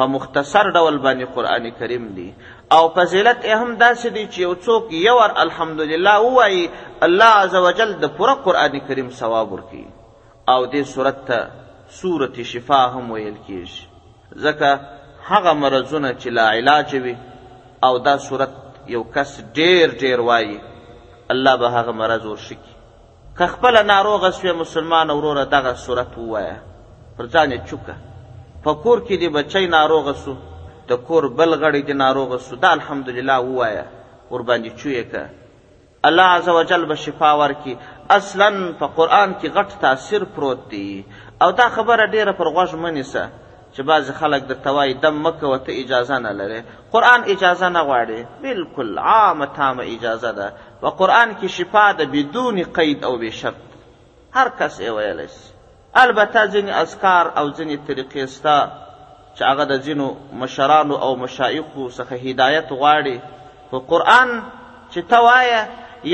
په 0.00 0.04
مختصر 0.14 0.70
ډول 0.76 0.96
باندې 1.04 1.34
قرآن 1.38 1.64
کریم 1.78 2.04
دی 2.18 2.28
او 2.76 2.84
فضیلت 2.96 3.44
هم 3.46 3.78
داسې 3.78 4.06
دی 4.16 4.24
چې 4.32 4.38
یو 4.40 4.54
څوک 4.66 4.92
یو 5.06 5.16
ور 5.16 5.32
الحمدلله 5.44 6.14
ووایي 6.26 6.62
الله 7.06 7.30
عزوجل 7.44 7.90
د 8.02 8.12
پوره 8.16 8.34
قران 8.44 8.78
کریم 8.88 9.08
ثواب 9.20 9.52
ورکوي 9.52 9.86
او 10.52 10.60
دې 10.72 10.82
صورت 10.94 11.18
ته 11.28 11.38
سورت 12.00 12.42
شفا 12.52 12.82
هم 12.94 13.10
ویل 13.10 13.36
کیږي 13.46 14.40
ځکه 14.44 14.68
هغه 15.30 15.52
مرضونه 15.62 16.12
چې 16.20 16.28
لا 16.36 16.46
علاج 16.56 16.94
وي 16.94 17.16
او 17.86 17.98
دا 18.06 18.14
صورت 18.28 18.50
یو 18.94 19.02
کس 19.14 19.30
ډیر 19.58 19.90
ډیر 20.04 20.20
وایي 20.28 20.60
الله 21.32 21.56
به 21.56 21.68
هغه 21.76 21.92
مرض 22.00 22.24
ورشکي 22.26 22.72
که 23.38 23.46
خپله 23.46 23.82
ناروغه 23.82 24.30
سوې 24.30 24.52
مسلمان 24.62 25.10
وروره 25.10 25.44
دغه 25.44 25.74
صورت 25.84 26.16
ووایه 26.18 26.56
پر 27.18 27.26
ځان 27.32 27.52
یې 27.52 27.58
چوکه 27.70 27.94
په 28.64 28.74
کور 28.74 28.98
کې 29.04 29.20
دې 29.22 29.28
بچی 29.36 29.66
ناروغه 29.76 30.12
سو 30.22 30.34
د 30.92 30.94
کور 31.08 31.24
بل 31.38 31.50
غړي 31.62 31.80
دي 31.88 31.94
ناروغه 32.04 32.36
سو 32.48 32.52
دا 32.64 32.70
الحمدلله 32.78 33.36
وایا 33.58 33.86
ور 34.32 34.42
باندې 34.48 34.70
چوي 34.80 35.02
که 35.10 35.22
الله 36.08 36.26
عزوجل 36.38 36.82
به 36.90 36.96
شفا 37.04 37.30
ورکي 37.42 37.74
اصلا 38.16 38.48
په 38.80 38.86
قران 38.98 39.30
کې 39.40 39.48
غټ 39.56 39.68
تاثیر 39.84 40.22
پروت 40.36 40.60
دی 40.72 40.88
او 41.42 41.48
دا 41.60 41.66
خبره 41.76 42.04
ډیره 42.14 42.32
پر 42.38 42.46
غوږ 42.56 42.70
منیسه 42.82 43.22
چې 43.74 43.80
بعض 43.90 44.10
خلک 44.20 44.42
د 44.46 44.52
توای 44.66 44.90
دم 45.04 45.16
مکه 45.26 45.50
ته 45.66 45.72
اجازه 45.82 46.16
نه 46.26 46.32
لري 46.40 46.60
قران 46.94 47.20
اجازه 47.34 47.68
نه 47.76 47.80
غواړي 47.88 48.20
بالکل 48.44 48.88
عامه 49.08 49.46
تامه 49.58 49.82
اجازه 49.96 50.30
ده 50.38 50.48
و 50.82 50.86
قران 51.00 51.28
کې 51.40 51.46
شفا 51.56 51.86
ده 51.98 52.04
بدون 52.14 52.62
قید 52.78 52.98
او 53.08 53.14
به 53.22 53.30
شرط 53.40 53.66
هر 54.36 54.48
کس 54.58 54.72
یې 54.84 54.90
ویلی 54.96 55.28
البته 56.02 56.50
ځینې 56.52 56.72
اذکار 56.82 57.24
او 57.38 57.44
ځینې 57.56 57.76
طریقې 57.88 58.22
ستا 58.36 58.58
چې 59.36 59.52
هغه 59.52 59.64
د 59.72 59.86
ځینو 59.86 60.06
مشرانو 60.40 60.96
او 61.04 61.10
مشایخو 61.24 61.82
څخه 61.98 62.16
هدایت 62.30 62.68
غواړي 62.78 63.16
خو 63.70 63.78
قرآن 63.92 64.28
چې 64.92 65.00
ته 65.12 65.18
وایه 65.26 65.62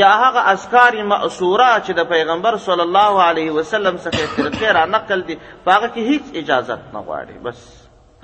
یا 0.02 0.10
هغه 0.24 0.40
اذکار 0.54 0.94
معصوره 1.12 1.68
چې 1.84 1.92
د 2.00 2.08
پیغمبر 2.14 2.54
صلی 2.66 2.84
الله 2.88 3.14
علیه 3.30 3.50
وسلم 3.58 3.96
څخه 4.06 4.22
فرقې 4.36 4.68
را 4.78 4.84
نقل 4.96 5.20
دي 5.30 5.36
په 5.64 5.68
هغه 5.76 5.88
کې 5.94 6.02
هیڅ 6.10 6.24
اجازت 6.42 6.82
نه 6.94 7.00
غواړي 7.08 7.34
بس 7.44 7.58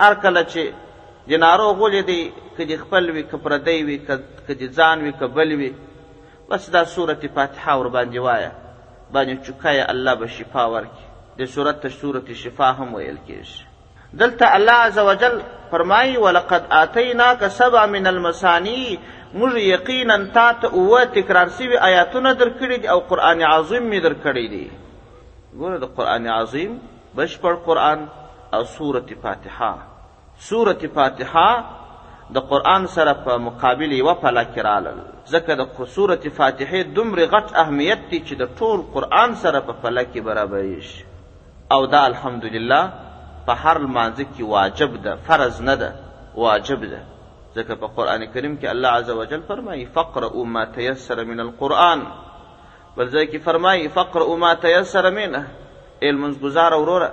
هر 0.05 0.15
کله 0.27 0.41
چې 0.53 0.65
د 1.33 1.45
نارو 1.47 1.69
غولې 1.81 2.03
دی 2.11 2.21
که 2.57 2.65
د 2.71 2.83
خپل 2.83 3.11
وي 3.17 3.23
که 3.31 3.37
پردی 3.47 3.79
وي 3.89 3.99
که 4.47 4.55
د 4.63 4.65
ځان 4.79 4.97
وي 5.07 5.13
که 5.23 5.27
بل 5.39 5.53
وي 5.63 5.73
بس 6.51 6.71
دا 6.73 6.85
سورت 6.97 7.27
فاتحه 7.35 7.79
ورباندې 7.83 8.19
وایه 8.27 8.53
باندې 9.15 9.35
چوکه 9.47 9.91
الله 9.95 10.15
به 10.25 10.35
شفا 10.39 10.65
ورکړي 10.75 11.39
د 11.39 11.45
سورت 11.55 11.81
ته 11.87 11.97
سورت 12.01 12.33
شفا 12.41 12.69
هم 12.79 12.95
ویل 12.95 13.19
کېږي 13.29 13.74
دلته 14.23 14.57
الله 14.57 14.73
عز 14.89 14.99
وجل 15.11 15.41
فرمایي 15.71 16.17
ولقد 16.25 16.67
آتیناک 16.81 17.45
سبع 17.59 17.85
من 17.95 18.07
المثانی 18.07 18.97
موږ 19.35 19.57
یقینا 19.61 20.17
تا 20.35 20.51
ته 20.63 20.67
اووه 20.81 21.05
تکرار 21.15 21.49
سوي 21.55 21.79
آیاتونه 21.87 22.33
درکړي 22.35 22.77
دي 22.83 22.89
او 22.91 22.99
قرآن 23.13 23.41
عظیم 23.53 23.89
مې 23.91 24.05
درکړی 24.05 24.45
دی 24.53 24.71
ګوره 25.63 25.79
د 25.85 25.89
قرآن 25.97 26.29
عظیم 26.35 26.77
بشپړ 27.17 27.57
قرآن 27.67 28.05
او 28.59 28.63
سورت 28.75 29.11
فاتحه 29.23 29.75
سورت 30.49 30.85
فاتحه 30.99 31.65
د 32.37 32.47
قرآن 32.53 32.87
سره 32.99 33.15
په 33.25 33.37
مقابل 33.49 33.93
یوه 33.97 34.15
پله 34.25 34.45
کې 34.53 34.69
رالل 34.69 35.01
ځکه 35.33 35.59
د 35.63 35.91
سورت 35.97 36.29
فاتحې 36.29 36.95
دومرې 36.99 37.35
غټ 37.35 37.59
اهمیت 37.65 38.07
دی 38.15 38.23
چې 38.27 38.35
د 38.45 38.55
ټول 38.61 38.87
قرآن 38.99 39.35
سره 39.47 39.61
په 39.61 39.83
پله 39.87 40.07
کې 40.13 40.29
برابریږي 40.31 41.75
او 41.77 41.87
دا 41.97 42.05
الحمدلله 42.13 42.81
په 43.47 43.53
هر 43.63 43.77
لمانځه 43.85 44.25
کې 44.35 44.43
واجب 44.57 44.93
ده 45.05 45.17
فرض 45.27 45.57
نه 45.61 45.75
ده 45.83 45.91
واجب 46.45 46.83
ده 46.93 47.01
ځکه 47.57 47.75
په 47.83 47.87
قرآن 47.97 48.23
کریم 48.35 48.55
کې 48.61 48.67
الله 48.71 48.89
عز 48.99 49.09
وجل 49.11 49.43
فرمایي 49.49 49.85
فقرأوا 49.97 50.45
ما 50.45 50.65
تیسر 50.79 51.25
من 51.25 51.41
القرآن 51.47 52.01
بل 52.97 53.09
ځای 53.11 53.27
کې 53.29 53.39
فرمایي 53.45 53.89
فقرأوا 53.89 54.37
ما 54.47 54.55
تیسر 54.67 55.11
منه 55.11 55.43
ای 56.03 56.11
لمونځګزاره 56.13 56.77
وروره 56.85 57.11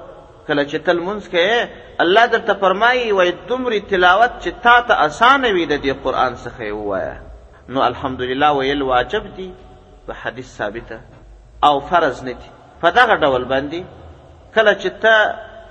کله 0.47 0.63
چې 0.65 0.75
ته 0.85 0.91
لمونځ 0.99 1.23
کوې 1.31 1.67
الله 2.05 2.25
درته 2.35 2.53
فرمایي 2.63 3.11
وایي 3.11 3.33
دومرې 3.49 3.89
تلاوت 3.89 4.31
چې 4.41 4.51
تا 4.63 4.81
ته 4.81 5.05
اسانه 5.05 5.49
وي 5.49 5.65
د 5.65 5.81
دې 5.83 5.95
قرآن 6.05 6.35
څخه 6.35 6.59
یې 6.59 6.71
ووایه 6.71 7.21
نو 7.69 7.81
الحمدلله 7.89 8.51
ویل 8.57 8.81
واجب 8.93 9.29
دي 9.35 9.51
په 10.07 10.13
حدیث 10.23 10.57
ثابته 10.57 10.99
او 11.63 11.79
فرض 11.79 12.23
نه 12.23 12.31
دي 12.31 12.49
په 12.81 12.89
دغه 12.99 13.15
ډول 13.15 13.43
باندې 13.45 13.83
کله 14.55 14.73
چې 14.83 14.89
ته 15.01 15.15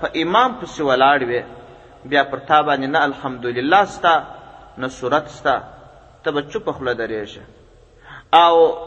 په 0.00 0.08
امام 0.22 0.52
پسې 0.60 0.82
ولاړ 0.88 1.24
وې 1.30 2.10
بیا 2.12 2.22
پر 2.32 2.42
تا 2.50 2.58
باندې 2.68 2.86
نه 2.94 3.02
الحمدلله 3.08 3.80
ستا 3.94 4.14
نه 4.82 4.88
صورت 4.98 5.28
ستا 5.36 5.54
ته 6.24 6.30
به 6.36 6.42
چوپه 6.52 6.72
خوله 6.76 6.94
درېږه 7.00 8.34
او 8.40 8.78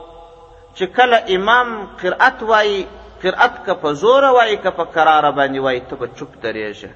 چې 0.75 0.86
کله 0.96 1.20
امام 1.36 1.67
قرأت 2.03 2.43
وایي 2.52 2.80
قرأت 3.23 3.60
که 3.65 3.73
په 3.82 3.93
زوره 4.04 4.30
وایي 4.36 4.58
که 4.58 4.69
په 4.78 4.86
کراره 4.95 5.32
باندې 5.32 5.60
وایي 5.65 5.80
ته 5.89 5.95
به 5.95 6.08
چوپ 6.15 6.32
درېږه 6.45 6.91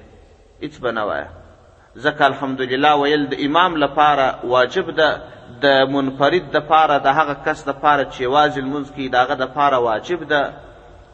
هیڅ 0.62 0.80
به 0.86 0.92
نه 1.00 1.04
وایه 1.10 1.30
ځکه 1.96 2.24
الحمدلله 2.30 2.92
ویل 3.02 3.26
د 3.28 3.34
امام 3.46 3.76
لپاره 3.84 4.26
واجب 4.54 4.90
ده 4.96 5.20
د 5.60 5.92
منفرد 5.92 6.50
دپاره 6.56 6.98
د 7.04 7.14
هغه 7.18 7.36
کس 7.46 7.64
دپاره 7.68 8.02
چې 8.10 8.20
یوازې 8.22 8.58
لمونځ 8.58 8.94
کوي 8.94 9.08
د 9.08 9.16
هغه 9.16 9.34
دپاره 9.34 9.76
واجب 9.86 10.28
ده 10.32 10.42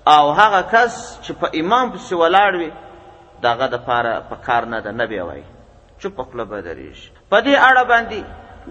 او 0.06 0.32
هغه 0.40 0.62
کس 0.72 0.96
چې 1.22 1.32
په 1.44 1.60
امام 1.60 1.92
پسې 1.92 2.22
ولاړ 2.22 2.60
وي 2.62 2.70
دغه 3.46 3.66
د 3.74 3.76
پاره 3.86 4.12
په 4.30 4.36
کار 4.46 4.62
نه 4.72 4.78
ده 4.84 4.90
نه 5.00 5.04
بیا 5.12 5.24
وایي 5.28 5.44
چوپ 6.00 6.16
خوله 6.26 6.44
به 6.52 6.58
درېږي 6.68 7.06
په 7.30 7.38
دې 7.46 7.54
اړه 7.68 7.82
باندې 7.92 8.18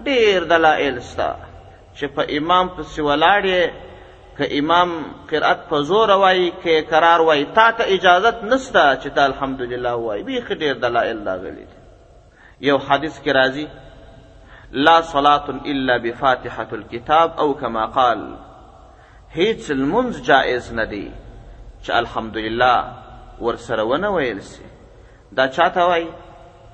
ډېر 0.08 0.36
دلایل 0.54 0.96
شته 1.08 1.30
چې 1.96 2.06
په 2.16 2.22
امام 2.38 2.66
پسې 2.76 2.98
ولاړ 3.08 3.44
که 4.38 4.46
امام 4.60 4.90
قرأت 5.30 5.60
په 5.70 5.82
زور 5.90 6.10
وایي 6.22 6.48
که 6.62 6.72
قرار 6.92 7.20
وایي 7.28 7.44
تا 7.56 7.68
ته 7.78 7.84
اجازت 7.96 8.38
نسته 8.52 8.82
چې 9.02 9.08
ته 9.18 9.22
الحمدلله 9.30 9.92
وایي 10.06 10.22
بیخي 10.30 10.54
ډېر 10.54 10.74
دلایل 10.86 11.22
راغلي 11.28 11.66
یو 12.68 12.76
حدیث 12.88 13.20
کې 13.22 13.32
راځي 13.40 13.66
لا 14.86 14.96
صلاة 15.12 15.70
الا 15.72 15.94
بفاتحة 16.04 16.68
الكتاب 16.72 17.38
او 17.42 17.48
کما 17.62 17.86
قال 17.98 18.22
هیڅ 19.36 19.70
لمونځ 19.80 20.14
جائز 20.30 20.72
نه 20.78 20.84
دی 20.84 21.06
چې 21.82 21.90
الحمدلله 22.02 22.76
ورسره 23.42 23.82
ونه 23.82 24.08
ویل 24.10 24.40
سي 24.42 24.62
دا 25.32 25.46
چاته 25.46 25.82
وایي 25.90 26.08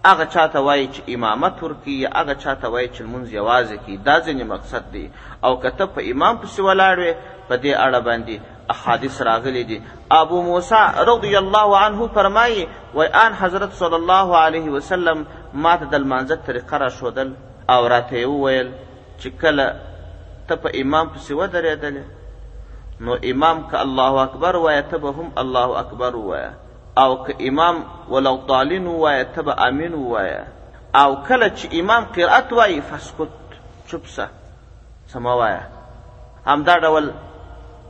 هغه 0.06 0.24
چاته 0.34 0.60
وایي 0.66 0.86
چې 0.94 1.00
امامت 1.14 1.62
ورکي 1.62 1.94
یا 2.02 2.10
هغه 2.18 2.34
چاته 2.42 2.68
وایي 2.74 2.88
چې 2.94 3.00
لمونځ 3.02 3.28
یوازې 3.40 3.76
کي 3.86 3.96
دا 3.96 4.16
ځینې 4.20 4.44
مقصد 4.54 4.84
دی 4.92 5.10
او 5.44 5.52
که 5.62 5.70
ته 5.78 5.86
په 5.96 6.00
امام 6.12 6.36
پسې 6.42 6.60
ولاړ 6.68 6.96
وې 7.04 7.12
په 7.48 7.54
دې 7.62 7.74
اړه 7.86 8.00
باندې 8.08 8.34
احادیث 8.74 9.20
راغلی 9.30 9.62
دي 9.70 9.78
ابو 10.20 10.42
موسی 10.50 10.82
رضی 11.12 11.32
الله 11.42 11.78
عنه 11.84 12.08
فرمایي 12.18 12.66
وای 12.94 13.08
ان 13.24 13.32
حضرت 13.42 13.72
صلی 13.82 13.94
الله 14.02 14.36
علیه 14.44 14.70
وسلم 14.76 15.24
ماته 15.54 15.86
د 15.86 16.04
لمانځه 16.04 16.46
طریقه 16.48 16.78
راښودل 16.84 17.28
او 17.72 17.86
راته 17.94 18.14
یې 18.22 18.26
وویل 18.34 18.70
چې 19.20 19.28
کله 19.42 19.66
ته 20.48 20.54
په 20.56 20.68
امام 20.82 21.06
پسې 21.14 21.32
ودرېدلې 21.40 22.04
نو 23.00 23.14
امام 23.30 23.62
که 23.70 23.76
الله 23.84 24.12
اکبر 24.24 24.56
وایه 24.64 24.82
ته 24.90 24.96
به 25.04 25.08
هم 25.16 25.28
الله 25.42 25.68
اکبر 25.82 26.12
ووایه 26.16 26.50
او 27.04 27.24
که 27.26 27.32
امام 27.48 27.76
ولو 28.10 28.36
طالین 28.48 28.86
ووایه 28.86 29.24
ته 29.34 29.42
به 29.42 29.54
امین 29.68 29.94
ووایه 29.94 30.42
او 30.94 31.14
کله 31.28 31.48
چې 31.56 31.64
امام 31.80 32.04
قرأت 32.16 32.52
وایي 32.52 32.80
فسکت 32.80 33.32
چوپ 33.88 34.06
سه 34.16 34.26
څه 35.12 35.16
مه 35.18 35.30
وایه 35.40 35.62
همدا 36.46 36.76
ډول 36.78 37.06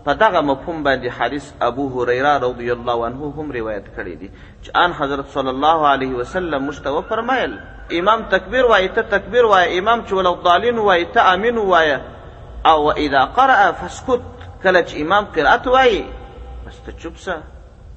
په 0.04 0.12
دغه 0.14 0.40
مفهوم 0.40 0.78
باندې 0.84 1.08
حدیث 1.20 1.52
ابو 1.60 2.02
هریره 2.02 2.34
رضی 2.44 2.70
الله 2.70 2.98
عنه 3.06 3.34
هم 3.38 3.50
روایت 3.52 3.84
کړی 3.96 4.14
دی 4.20 4.30
چې 4.62 4.70
ان 4.74 4.92
حضرت 4.92 5.28
صلی 5.28 5.48
الله 5.48 5.88
علیه 5.88 6.14
وسلم 6.14 6.62
مشتو 6.64 7.00
فرمایل 7.08 7.58
امام 7.98 8.22
تکبیر 8.36 8.64
وایي 8.64 8.88
ته 8.88 9.02
تکبیر 9.18 9.44
وایه 9.44 9.78
امام 9.78 10.04
چې 10.06 10.12
ولو 10.12 10.36
ضالین 10.44 10.78
وایي 10.78 11.04
ته 11.04 11.20
امین 11.32 11.58
ووایه 11.58 12.00
او 12.66 12.90
اذا 12.98 13.24
قرأ 13.26 13.72
فاسکت 13.72 14.39
کله 14.64 14.80
چې 14.88 15.02
امام 15.06 15.28
قرأت 15.36 15.66
وایي 15.76 16.00
بس 16.66 16.80
ته 16.88 16.92
چوپ 17.04 17.20
سه 17.26 17.36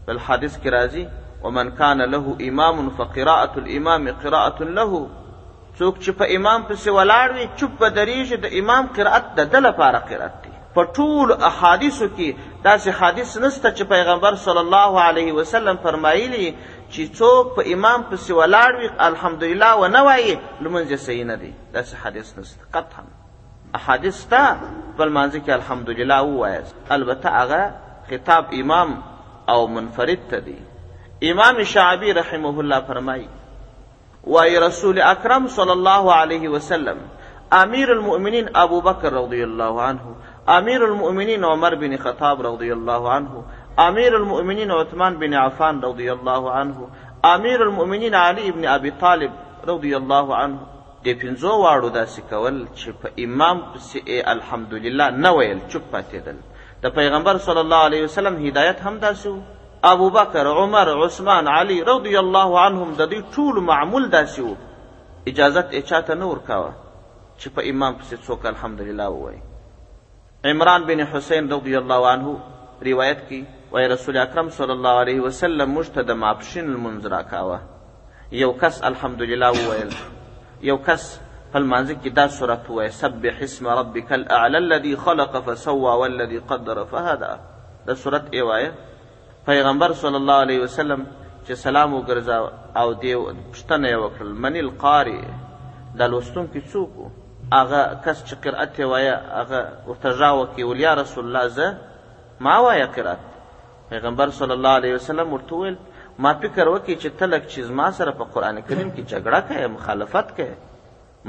بل 0.08 0.20
حدیث 0.30 0.54
کې 0.62 0.78
راځي 0.78 1.04
ومن 1.48 1.72
کان 1.80 2.04
له 2.14 2.36
امام 2.52 2.78
فقراءة 3.00 3.64
الامام 3.64 4.06
قراءة 4.22 4.70
له 4.80 5.02
څوک 5.80 5.96
چې 6.04 6.12
په 6.22 6.38
امام 6.40 6.66
پسې 6.70 6.96
ولاړ 6.98 7.38
وي 7.38 7.48
چوپ 7.60 7.74
به 7.82 7.90
درېږي 7.98 8.38
د 8.46 8.54
امام 8.64 8.90
قرأت 8.98 9.28
د 9.40 9.50
ده 9.56 9.64
لپاره 9.68 10.02
قرأت 10.12 10.38
دی 10.44 10.52
په 10.76 10.92
ټولو 11.00 11.36
احادیثو 11.50 12.06
کې 12.12 12.54
داسې 12.68 12.90
حادث 13.02 13.34
نسته 13.46 13.72
چې 13.78 13.84
پیغمبر 13.96 14.40
صلی 14.46 14.64
الله 14.66 15.02
علیه 15.08 15.34
وسلم 15.42 15.82
فرمایلی 15.88 16.46
چې 16.46 17.20
څوک 17.22 17.52
په 17.58 17.76
امام 17.78 18.08
پسې 18.12 18.40
ولاړ 18.40 18.80
وي 18.80 18.94
الحمدلله 19.10 19.74
ونه 19.84 20.06
وایي 20.12 20.32
لمونځ 20.36 20.88
یې 20.92 21.04
صحیح 21.10 21.28
نه 21.34 21.42
دی 21.46 21.52
داسې 21.52 22.06
حادث 22.06 22.32
نسته 22.38 22.72
قطعا 22.78 23.12
احادیث 23.78 24.18
ته 24.32 24.42
په 24.98 25.06
لمانځه 25.10 25.40
کې 25.46 25.54
الحمدلله 25.60 26.18
ووایاست 26.32 26.92
البته 26.96 27.32
هغه 27.36 27.62
خطاب 28.10 28.52
امام 28.64 28.90
او 29.54 29.62
منفرد 29.78 30.28
ته 30.34 30.40
دی 30.50 30.58
امام 31.32 31.62
شعبی 31.72 32.12
رحمه 32.18 32.60
الله 32.66 32.80
فرمایي 32.90 33.28
وای 34.36 34.60
رسول 34.66 35.02
اکرم 35.06 35.48
صلی 35.56 35.74
الله 35.78 36.14
علیه 36.18 36.50
وسلم 36.56 37.00
امیر 37.62 37.92
المؤمنین 37.96 38.50
ابو 38.66 38.82
بکر 38.88 39.18
رضی 39.20 39.42
الله 39.48 39.82
عنه 39.88 40.34
امیر 40.58 40.84
المؤمنین 40.90 41.44
عمر 41.54 41.76
بن 41.86 41.98
خطاب 42.04 42.44
رضی 42.48 42.72
الله 42.76 43.10
عنه 43.18 43.44
امیر 43.88 44.16
المؤمنین 44.20 44.72
عثمان 44.78 45.18
بن 45.24 45.34
عفان 45.46 45.82
رضی 45.88 46.10
الله 46.16 46.52
عنه 46.52 46.78
امیر 47.32 47.62
المؤمنین 47.68 48.14
علی 48.22 48.52
بن 48.52 48.66
ابی 48.76 48.92
طالب 49.02 49.32
رضی 49.74 49.96
الله 50.02 50.36
عنه 50.42 50.60
د 51.06 51.16
پنځو 51.22 51.52
واړو 51.64 51.88
داسې 51.96 52.22
کول 52.30 52.60
چې 52.80 53.02
په 53.02 53.10
امام 53.24 53.58
پسې 53.70 54.20
الحمدلله 54.34 55.08
نه 55.24 55.32
ویل 55.38 55.64
چوپ 55.74 55.90
پاتېدل 55.96 56.38
د 56.86 56.94
پیغمبر 57.00 57.40
صلی 57.48 57.62
الله 57.64 57.82
علیه 57.88 58.04
وسلم 58.06 58.38
هدایت 58.44 58.80
هم 58.86 58.94
داسې 59.02 59.26
و 59.32 59.82
ابو 59.96 60.08
بکر 60.20 60.50
عمر 60.52 60.92
عثمان 61.08 61.50
علی 61.56 61.80
رضی 61.90 62.14
الله 62.24 62.64
عنهم 62.68 62.94
د 63.02 63.10
دې 63.16 63.36
ټولو 63.36 63.66
معمول 63.72 64.06
داسې 64.16 64.40
و 64.50 65.30
اجازت 65.34 65.76
یې 65.78 65.92
چاته 65.92 66.20
نه 66.22 66.32
ورکاوه 66.32 66.72
چې 67.40 67.48
په 67.60 67.70
امام 67.74 68.00
پسې 68.00 68.30
څوک 68.30 68.46
الحمدلله 68.56 69.10
ووایي 69.18 69.44
عمران 70.54 70.88
بن 70.94 71.06
حسین 71.16 71.52
رضی 71.58 71.76
الله 71.84 72.12
عنه 72.16 72.38
روایت 72.92 73.28
کی 73.30 73.44
وای 73.76 73.88
رسول 73.98 74.18
اکرم 74.26 74.50
صلی 74.62 74.76
الله 74.80 74.96
علیه 75.06 75.22
وسلم 75.30 75.78
موږ 75.80 75.94
ته 75.98 76.10
د 76.14 76.22
ماپښین 76.24 76.74
لمونځ 76.76 77.12
راکاوه 77.20 77.62
یو 78.46 78.54
کس 78.68 78.84
الحمدلله 78.94 79.56
وویل 79.62 79.98
یو 80.70 80.76
کس 80.86 81.04
په 81.52 81.60
لمانځه 81.64 81.96
کې 82.04 82.10
دا 82.20 82.26
سورت 82.36 82.64
ووایه 82.70 82.94
سبح 83.02 83.36
اسم 83.48 83.68
ربک 83.80 84.12
الاعلى 84.18 84.58
الذي 84.58 84.94
خلق 85.08 85.34
فسوى 85.48 85.94
والذي 86.02 86.40
قدر 86.52 86.78
فهدى 86.92 87.34
دا 87.88 87.94
سورت 88.04 88.26
یې 88.38 88.44
وایه 88.50 88.72
پیغمبر 89.50 89.94
صلی 90.04 90.20
الله 90.22 90.38
علیه 90.46 90.62
وسلم 90.64 91.02
چې 91.46 91.54
سلام 91.68 91.90
وګرځاوه 91.98 92.52
او 92.82 92.88
دې 92.94 93.16
پوښتنه 93.50 93.92
یې 93.92 93.98
وکړل 94.04 94.32
من 94.46 94.56
القارئ 94.64 95.22
دا 96.02 96.08
لوستونکی 96.14 96.62
څوک 96.72 96.98
و 97.00 97.10
هغه 97.54 97.82
کس 98.06 98.24
چې 98.28 98.36
قرأت 98.48 98.80
یې 98.80 98.86
وایه 98.94 99.16
هغه 99.40 99.62
ورته 99.92 100.16
غږ 100.22 100.42
وکړي 100.42 100.86
یا 100.88 100.94
رسول 101.04 101.26
الله 101.26 101.48
زه 101.48 101.78
ما 102.48 102.58
وایه 102.68 102.86
قرأت 103.00 103.24
پیغمبر 103.90 104.30
صلی 104.42 104.54
الله 104.60 104.74
علیه 104.82 104.96
وسلم 105.02 105.34
ورته 105.34 105.56
وویل 105.62 105.78
ما 106.22 106.32
فکر 106.42 106.68
وکړي 106.68 106.96
چې 106.96 107.10
تلک 107.20 107.48
چیز 107.54 107.70
ما 107.80 107.92
سره 108.00 108.12
په 108.18 108.24
قران 108.34 108.58
کریم 108.68 108.90
کې 108.90 109.14
جګړه 109.14 109.40
کوي 109.48 109.68
مخالفت 109.78 110.36
کوي 110.38 110.54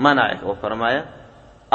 منع 0.06 0.26
او 0.42 0.54
فرمایا 0.60 1.02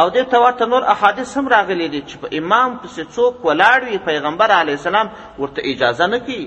او 0.02 0.06
دې 0.10 0.52
ته 0.58 0.66
نور 0.74 0.84
احادیث 0.94 1.38
هم 1.38 1.48
راغلي 1.54 1.88
دي 1.96 2.02
چې 2.02 2.18
په 2.26 2.30
امام 2.42 2.76
پسې 2.82 3.16
څوک 3.16 3.46
ولاړ 3.48 3.88
وي 3.90 3.98
پیغمبر 4.10 4.52
علی 4.60 4.76
السلام 4.80 5.10
ورته 5.40 5.62
اجازه 5.72 6.08
نه 6.14 6.20
کوي 6.28 6.44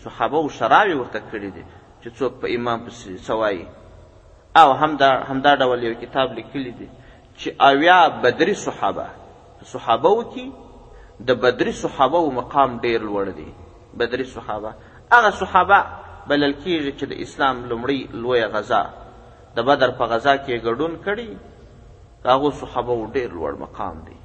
صحابه 0.05 0.37
و 0.39 0.49
شراوې 0.49 0.95
ورته 1.01 1.21
کړي 1.31 1.49
دي 1.57 1.65
چې 2.03 2.09
څوک 2.17 2.33
په 2.41 2.47
امام 2.57 2.79
پسې 2.85 3.09
سوای 3.27 3.57
او 4.61 4.69
همدا 4.81 5.09
همدا 5.29 5.53
ډول 5.61 5.79
یو 5.87 5.93
کتاب 6.03 6.27
لیکلی 6.37 6.71
دی 6.79 6.87
چې 7.39 7.47
اویا 7.69 7.99
بدری 8.23 8.53
صحابه 8.65 9.07
صحابه 9.73 10.11
وکي 10.19 10.47
د 11.31 11.39
بدری 11.43 11.73
صحابه 11.83 12.21
مقام 12.39 12.69
ډیر 12.85 12.99
لوړ 13.09 13.25
دی 13.39 13.49
بدری 14.01 14.25
صحابه 14.35 14.71
هغه 15.15 15.29
صحابه 15.41 15.79
بلل 16.29 16.53
کیږي 16.63 16.91
چې 16.99 17.05
د 17.11 17.13
اسلام 17.25 17.55
لومړی 17.69 17.99
لوی 18.23 18.41
غزا 18.55 18.83
د 19.55 19.59
بدر 19.71 19.91
په 19.99 20.05
غزا 20.11 20.35
کې 20.37 20.55
ګډون 20.67 20.93
کړي 21.05 21.29
هغه 22.33 22.49
صحابه 22.61 22.95
ډیر 23.17 23.29
لوړ 23.37 23.53
مقام 23.65 23.97
دی 24.07 24.17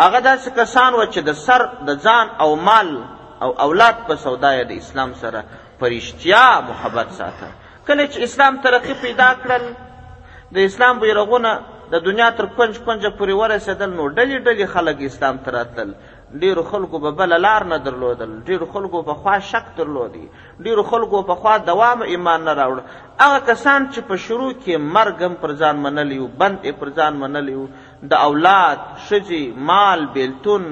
هغه 0.00 0.20
داسې 0.20 0.50
کسان 0.60 0.94
و 0.94 1.06
چې 1.12 1.20
د 1.30 1.40
سر 1.46 1.60
د 1.86 1.90
ځان 2.08 2.26
او 2.42 2.50
مال 2.68 2.88
او 3.42 3.50
اولاد 3.66 3.96
په 4.06 4.14
سودا 4.26 4.50
د 4.64 4.72
اسلام 4.82 5.14
سره 5.22 5.40
پرشتیا 5.80 6.44
محبت 6.68 7.10
ساته 7.20 7.48
کله 7.86 8.06
چې 8.06 8.22
اسلام 8.28 8.56
ترقی 8.68 8.94
پیدا 9.02 9.26
کړل 9.42 9.66
د 10.56 10.70
اسلام 10.70 10.98
بیرغونه 11.02 11.52
د 11.92 12.00
دنیا 12.06 12.28
تر 12.38 12.46
پنج 12.58 12.78
پنجه 12.86 13.10
پورې 13.18 13.34
ورسېدل 13.42 13.92
نو 13.98 14.06
ډلې 14.08 14.46
ډلې 14.48 14.66
خلک 14.76 15.04
اسلام 15.10 15.38
ته 15.46 15.54
راتلل 15.58 15.92
ډیرو 16.40 16.62
خلکو 16.70 16.98
به 17.04 17.10
بله 17.20 17.36
لار 17.44 17.64
نه 17.70 17.76
درلودل 17.84 18.32
ډیرو 18.48 18.66
خلکو 18.72 19.00
په 19.10 19.14
خوا 19.20 19.36
شک 19.50 19.68
درلودی 19.76 20.24
ډیرو 20.66 20.82
خلکو 20.90 21.22
په 21.30 21.40
خوا 21.44 21.54
دوام 21.68 22.02
ایمان 22.16 22.44
نه 22.48 22.54
راوړ 22.58 23.22
هغه 23.22 23.38
کسان 23.52 23.86
چې 23.92 24.10
په 24.10 24.22
شروع 24.24 24.50
کې 24.50 24.90
مرګ 24.98 25.22
هم 25.30 25.38
پر 25.44 25.54
ځان 25.62 25.80
منلی 25.86 26.18
بند 26.42 26.58
یې 26.64 26.82
پر 26.82 26.90
ځان 27.00 27.22
منلی 27.24 27.56
د 28.12 28.26
اولاد 28.32 28.82
ښځې 28.82 29.70
مال 29.72 30.06
بیلتون 30.18 30.68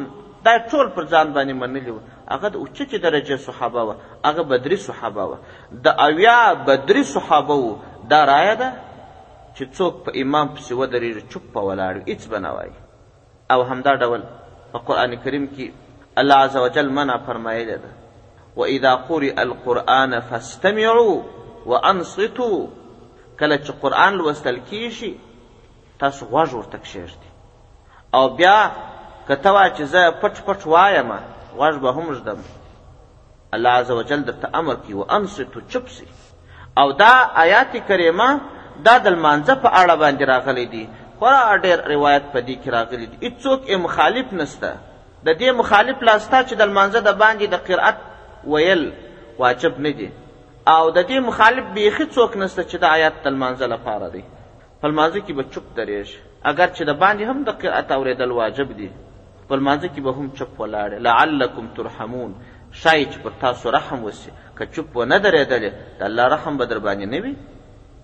دا 0.51 0.57
ټول 0.59 0.93
پر 0.99 1.09
ځان 1.15 1.33
باندې 1.33 1.59
منلی 1.65 1.97
هغه 2.35 2.49
د 2.55 2.57
اوچتې 2.63 2.99
درجه 3.07 3.37
صحابه 3.43 3.83
وه 3.85 3.97
هغه 4.29 4.43
بدري 4.53 4.77
صحابه 4.85 5.25
وه 5.25 5.39
د 5.73 5.87
اویا 6.07 6.39
بدري 6.69 7.03
صحابه 7.11 7.55
وو 7.55 7.77
دا 8.13 8.21
رایه 8.33 8.55
ده 8.63 8.71
چې 9.57 9.65
څوک 9.77 9.95
په 10.05 10.11
امام 10.23 10.49
پسې 10.55 10.73
ودرېږي 10.81 11.23
چوپ 11.31 11.45
په 11.59 11.67
ولاړ 11.69 11.93
وي 11.99 12.05
هېڅ 12.13 12.23
به 12.33 12.39
نه 12.47 12.51
وایي 12.57 12.75
او 13.53 13.61
همدا 13.71 13.93
ډول 14.03 14.23
په 14.73 14.79
قرآن 14.89 15.15
کریم 15.27 15.45
کې 15.55 15.67
الله 16.25 16.37
عز 16.49 16.57
وجل 16.65 16.89
منع 16.97 17.17
فرمایلې 17.27 17.79
ده 17.85 17.91
واذا 18.63 18.95
قرئ 19.13 19.31
القرآن 19.45 20.19
فاستمعوا 20.33 21.15
وانصتوا 21.67 22.69
کله 23.41 23.57
چې 23.59 23.71
قرآن 23.87 24.13
لوستل 24.21 24.59
کیږي 24.71 25.13
تاسو 26.03 26.27
غوږ 26.35 26.51
ورته 26.55 26.79
کښېږدي 26.79 27.29
او 28.17 28.29
بیا 28.41 28.59
که 29.29 29.35
ته 29.47 29.67
چې 29.77 29.83
زه 29.97 30.03
پټ 30.21 30.35
پټ 30.47 30.67
وایمه 30.75 31.21
غږ 31.61 31.75
به 31.85 31.91
هم 31.97 32.07
ږدم 32.17 32.41
الله 33.55 33.73
عز 33.81 33.91
وجل 33.99 34.21
درته 34.29 34.47
امر 34.61 34.75
کوي 34.85 34.95
وانصتو 35.01 35.61
چپ 35.73 35.85
سي 35.97 36.05
او 36.81 36.87
دا 37.03 37.13
آیات 37.45 37.73
کریمه 37.89 38.29
دا 38.87 38.95
د 39.05 39.07
لمانځه 39.17 39.55
په 39.65 39.69
اړه 39.81 39.95
باندې 40.03 40.25
راغلی 40.33 40.67
دي 40.75 40.85
خورا 41.19 41.41
ډېر 41.65 41.79
روایت 41.95 42.25
په 42.35 42.39
دې 42.47 42.55
کې 42.63 42.69
راغلی 42.77 43.07
دي 43.13 43.17
هیڅوک 43.27 43.61
یې 43.73 43.77
مخالف 43.87 44.33
نسته 44.41 44.71
د 45.27 45.29
دې 45.43 45.49
مخالف 45.61 46.03
لاستا 46.09 46.39
چې 46.49 46.55
د 46.61 46.63
لمانځه 46.71 47.01
د 47.09 47.17
باندې 47.23 47.45
د 47.51 47.57
قرأت 47.69 47.99
ویل 48.55 48.85
واجب 49.43 49.81
نه 49.87 49.93
دي 50.01 50.11
او 50.75 50.85
د 50.97 50.99
دې 51.09 51.19
مخالف 51.31 51.65
بیخي 51.79 52.07
څوک 52.07 52.37
نسته 52.45 52.63
چې 52.71 52.77
د 52.83 52.85
آیات 52.97 53.17
د 53.25 53.27
لمانځه 53.35 53.67
لپاره 53.75 54.07
دی 54.17 54.25
په 54.81 54.87
لمانځه 54.93 55.19
کې 55.25 55.33
به 55.39 55.43
چوپ 55.53 55.67
درېږي 55.79 56.19
اگر 56.53 56.69
چې 56.77 56.83
د 56.91 56.93
باندې 57.03 57.23
هم 57.31 57.39
د 57.49 57.51
قرأت 57.63 57.89
اورېدل 57.97 58.31
واجب 58.41 58.77
دي 58.81 58.91
په 59.49 59.57
لمانځه 59.59 59.89
کې 59.95 60.01
به 60.07 60.13
هم 60.21 60.27
چپ 60.39 60.61
ولاړې 60.61 60.97
لعلکم 61.09 61.67
ترحمون 61.79 62.31
شاید 62.83 63.07
چې 63.13 63.19
پر 63.25 63.35
تاسو 63.43 63.73
رحم 63.77 64.01
وسي 64.07 64.33
که 64.59 64.65
چپ 64.75 64.97
ونه 65.01 65.19
درېدلې 65.27 65.71
د 65.99 66.03
الله 66.09 66.27
رحم 66.35 66.59
به 66.61 66.65
در 66.73 66.81
باندې 66.87 67.07
نه 67.13 67.19
وي 67.25 67.35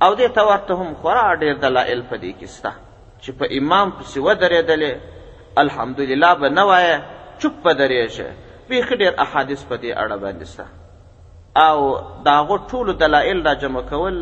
او 0.07 0.11
دې 0.18 0.28
ته 0.37 0.42
ورته 0.50 0.72
هم 0.81 0.94
خورا 1.02 1.24
ډېر 1.42 1.55
دلایل 1.64 2.02
په 2.11 2.16
دې 2.22 2.33
کې 2.38 2.46
شته 2.57 2.72
چې 3.24 3.31
په 3.38 3.44
امام 3.61 3.92
پسې 3.98 4.18
ودرېدلې 4.26 4.92
الحمدلله 5.64 6.33
به 6.42 6.48
نه 6.59 6.64
وایه 6.70 6.96
چپ 7.40 7.55
به 7.64 7.72
درېږې 7.81 8.28
بیخي 8.68 8.94
ډېر 9.02 9.12
احادیث 9.24 9.61
په 9.70 9.76
دې 9.83 9.90
اړه 10.02 10.16
باندې 10.24 10.46
شته 10.52 10.66
او 11.66 11.76
د 12.26 12.38
هغو 12.38 12.57
ټولو 12.72 12.90
دلایل 13.05 13.40
را 13.46 13.55
جمع 13.64 13.83
کول 13.92 14.16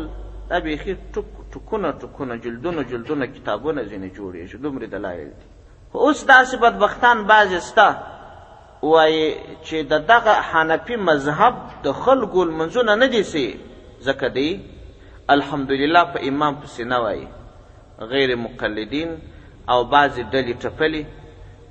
دا 0.49 0.59
بیخي 0.65 0.93
ټوکونه 1.53 1.89
ټوکونه 2.01 2.33
جلدونه 2.43 2.81
جلدونه 2.91 3.25
کتابونه 3.35 3.81
ځینې 3.91 4.07
جوړېږي 4.17 4.57
دومره 4.65 4.85
دلایل 4.97 5.31
دي 5.41 5.47
اوس 5.95 6.23
داسې 6.23 6.55
بدبختان 6.59 7.23
بعضې 7.29 7.59
سته 7.59 7.87
وایي 8.83 9.23
چې 9.67 9.77
د 9.93 10.07
دغه 10.11 10.33
حنفي 10.51 10.95
مذهب 11.07 11.53
د 11.87 11.97
خلکو 12.03 12.43
لمنځونه 12.43 12.93
نه 13.01 13.07
دي 13.15 13.23
سي 13.31 13.45
ځکه 14.05 14.27
دی 14.37 14.49
الحمدلله 15.35 16.03
په 16.13 16.19
امام 16.29 16.53
پسې 16.61 16.83
نه 16.93 16.97
وایي 17.03 17.27
غیر 18.13 18.29
مقلدین 18.45 19.09
او 19.71 19.79
بعضې 19.93 20.21
ډلې 20.33 20.53
ټپلې 20.63 21.03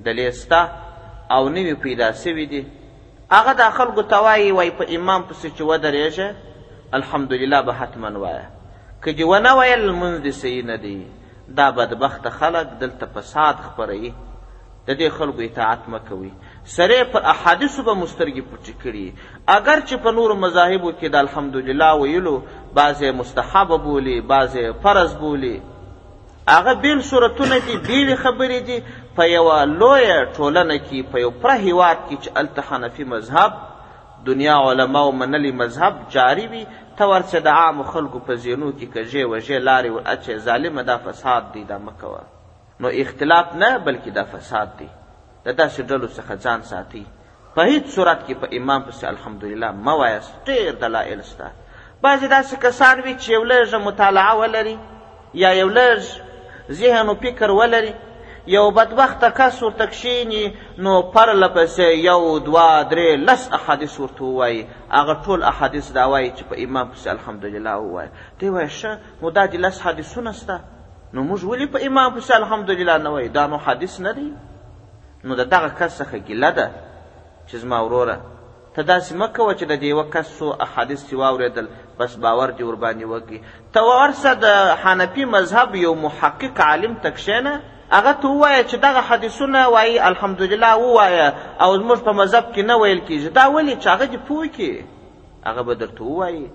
ډلې 0.04 0.26
سته 0.40 0.62
او 1.34 1.42
نوي 1.56 1.74
پیدا 1.84 2.08
سوي 2.22 2.44
دي 2.52 2.60
هغه 3.34 3.52
دا 3.62 3.68
خلکو 3.78 4.02
ته 4.12 4.18
وایي 4.26 4.52
وایي 4.58 4.72
په 4.82 4.96
امام 4.98 5.22
پسې 5.28 5.46
چې 5.56 5.62
ودرېږه 5.70 6.28
الحمدلله 7.00 7.60
به 7.66 7.72
حتما 7.80 8.10
وایه 8.22 8.46
که 9.02 9.10
دې 9.18 9.24
ونه 9.32 9.52
ویل 9.58 9.82
لمونځ 9.88 10.16
دې 10.26 10.32
صحیح 10.42 10.64
نه 10.72 10.76
دی 10.84 10.96
دا 11.56 11.70
بدبخت 11.70 12.28
خلق 12.40 12.62
دلته 12.80 13.06
فساد 13.14 13.54
خپروي 13.64 14.10
د 14.88 14.96
دې 14.98 15.16
خلکو 15.16 15.42
اطاعت 15.46 15.88
مه 15.88 15.98
کوئ 16.10 16.28
سره 16.74 17.04
پر 17.14 17.26
احادیثو 17.32 17.82
به 17.88 17.94
مسترګې 18.02 18.46
پټې 18.50 18.74
کړي 18.82 19.48
اگر 19.56 19.82
چې 19.86 19.96
په 20.06 20.10
نورو 20.18 20.34
مذاهبو 20.44 20.92
کې 20.92 21.08
د 21.14 21.24
الحمدلله 21.24 21.90
ویلو 22.02 22.34
بعضې 22.78 23.18
مستحبه 23.22 23.78
بولي 23.88 24.16
بعضې 24.32 24.82
فرض 24.86 25.14
بولي 25.24 25.52
هغه 26.52 26.74
بیل 26.84 27.02
صورتونه 27.08 27.58
دي 27.58 27.76
بیلې 27.88 28.22
خبرې 28.22 28.60
دي 28.70 28.82
په 29.18 29.28
یوه 29.32 29.58
لویه 29.64 30.16
ټولنه 30.36 30.78
کې 30.86 31.12
په 31.14 31.24
یو 31.26 31.30
پره 31.30 31.58
هیواد 31.68 32.02
کې 32.06 32.22
چې 32.22 32.38
هلته 32.38 32.68
حنفي 32.70 33.04
مذهب 33.16 34.26
دنیا 34.32 34.56
علماو 34.70 35.12
منلی 35.22 35.52
مذهب 35.64 36.00
جاری 36.18 36.46
وي 36.54 36.64
ته 37.00 37.06
ورڅه 37.08 37.38
د 37.44 37.54
عامو 37.58 37.84
خلکو 37.90 38.18
په 38.24 38.34
زینو 38.40 38.66
کې 38.78 38.88
کژې 38.94 39.20
وژې 39.28 39.58
لارې 39.68 39.92
ور 39.92 40.02
اچې 40.14 40.34
ظالمه 40.48 40.82
دا 40.88 40.96
فساد 41.04 41.46
دی 41.52 41.62
دا 41.70 41.78
مه 41.84 41.92
کوه 42.00 42.24
نو 42.84 42.88
اختلاف 43.04 43.54
نه 43.62 43.70
بلکې 43.86 44.10
دا 44.18 44.24
فساد 44.32 44.74
دی 44.80 44.88
د 45.46 45.56
داسې 45.60 45.80
ډلو 45.90 46.08
څخه 46.16 46.36
ځان 46.48 46.66
ساتئ 46.72 47.00
په 47.54 47.68
هیڅ 47.70 47.86
صورت 47.94 48.20
کې 48.26 48.34
په 48.42 48.60
امام 48.60 48.80
پسې 48.88 49.06
الحمدلله 49.12 49.70
مه 49.86 49.94
وایاست 50.02 50.36
ډېر 50.48 50.78
دلایل 50.84 51.24
شته 51.30 51.48
بعضې 51.54 52.34
داسې 52.34 52.54
کسان 52.66 53.02
وي 53.06 53.14
چې 53.14 53.36
یو 53.36 53.42
لږ 53.52 53.82
مطالعه 53.88 54.36
ولري 54.42 54.76
یا 55.44 55.54
یو 55.62 55.70
لږ 55.78 56.78
ذهن 56.82 57.14
و 57.14 57.18
فکر 57.26 57.56
ولري 57.62 57.96
یو 58.46 58.70
بدبخت 58.70 59.24
کس 59.40 59.62
ورته 59.62 59.86
کښېني 59.86 60.52
نو 60.78 61.02
پرله 61.02 61.48
پسې 61.48 61.82
یو 62.08 62.38
دوه 62.38 62.82
درې 62.90 63.16
لس 63.28 63.48
احادیث 63.52 64.00
ورته 64.00 64.24
ووایي 64.24 64.66
هغه 64.90 65.16
ټول 65.24 65.42
احادیث 65.50 65.90
دا 65.92 66.04
وایي 66.08 66.32
چې 66.36 66.42
په 66.50 66.54
امام 66.64 66.90
پسې 66.92 67.06
الحمدلله 67.08 67.76
ووایه 67.76 68.12
ته 68.38 68.50
وایي 68.50 68.68
ښه 68.68 68.98
نو 69.22 69.30
دا 69.30 69.46
دې 69.46 69.54
لس 69.56 69.80
حدیثونه 69.86 70.32
سته 70.32 70.60
نو 71.12 71.24
موږ 71.28 71.44
ولې 71.44 71.66
په 71.72 71.86
امام 71.90 72.16
پسې 72.18 72.30
الحمدلله 72.34 72.96
نه 72.98 73.10
وایو 73.10 73.28
دا 73.32 73.46
نو 73.46 73.56
حدیث 73.58 74.00
نه 74.00 74.12
دی 74.12 74.32
نو 75.24 75.34
د 75.34 75.44
دغه 75.48 75.68
کس 75.78 76.00
څخه 76.00 76.14
ګیله 76.28 76.50
ده 76.50 76.70
چې 77.48 77.56
زما 77.56 77.80
وروره 77.84 78.20
ته 78.74 78.82
داسې 78.82 79.12
مه 79.14 79.26
کوه 79.28 79.54
چې 79.54 79.64
د 79.68 79.80
دې 79.80 79.84
یوه 79.84 80.10
کس 80.10 80.28
څو 80.38 80.54
احادیث 80.66 81.04
چې 81.10 81.14
واورېدل 81.14 81.66
بس 81.98 82.14
باور 82.16 82.48
دې 82.56 82.62
ورباندې 82.62 83.04
وکړي 83.04 83.40
ته 83.72 83.80
ورسه 83.82 84.34
د 84.34 84.74
حنفي 84.84 85.24
مذهب 85.24 85.74
یو 85.74 85.94
محقق 85.94 86.60
عالم 86.60 86.94
ته 86.94 87.10
کښېنه 87.10 87.60
هغه 87.92 88.12
ته 88.22 88.28
ووایه 88.28 88.64
چې 88.70 88.74
دغه 88.82 89.00
حدیثونه 89.10 89.60
وایي 89.74 89.98
الحمدلله 89.98 90.76
ووایه 90.76 91.34
او 91.64 91.68
زموږ 91.80 92.00
په 92.08 92.12
مذهب 92.18 92.44
کې 92.54 92.58
نه 92.70 92.76
ویل 92.82 93.00
کېږي 93.08 93.28
دا 93.38 93.44
ولې 93.54 93.74
چې 93.82 93.86
هغه 93.94 94.06
دې 94.12 94.18
پوه 94.28 94.46
کړي 94.46 94.84
هغه 95.46 95.62
به 95.68 95.74
درته 95.80 96.02
ووایي 96.04 96.46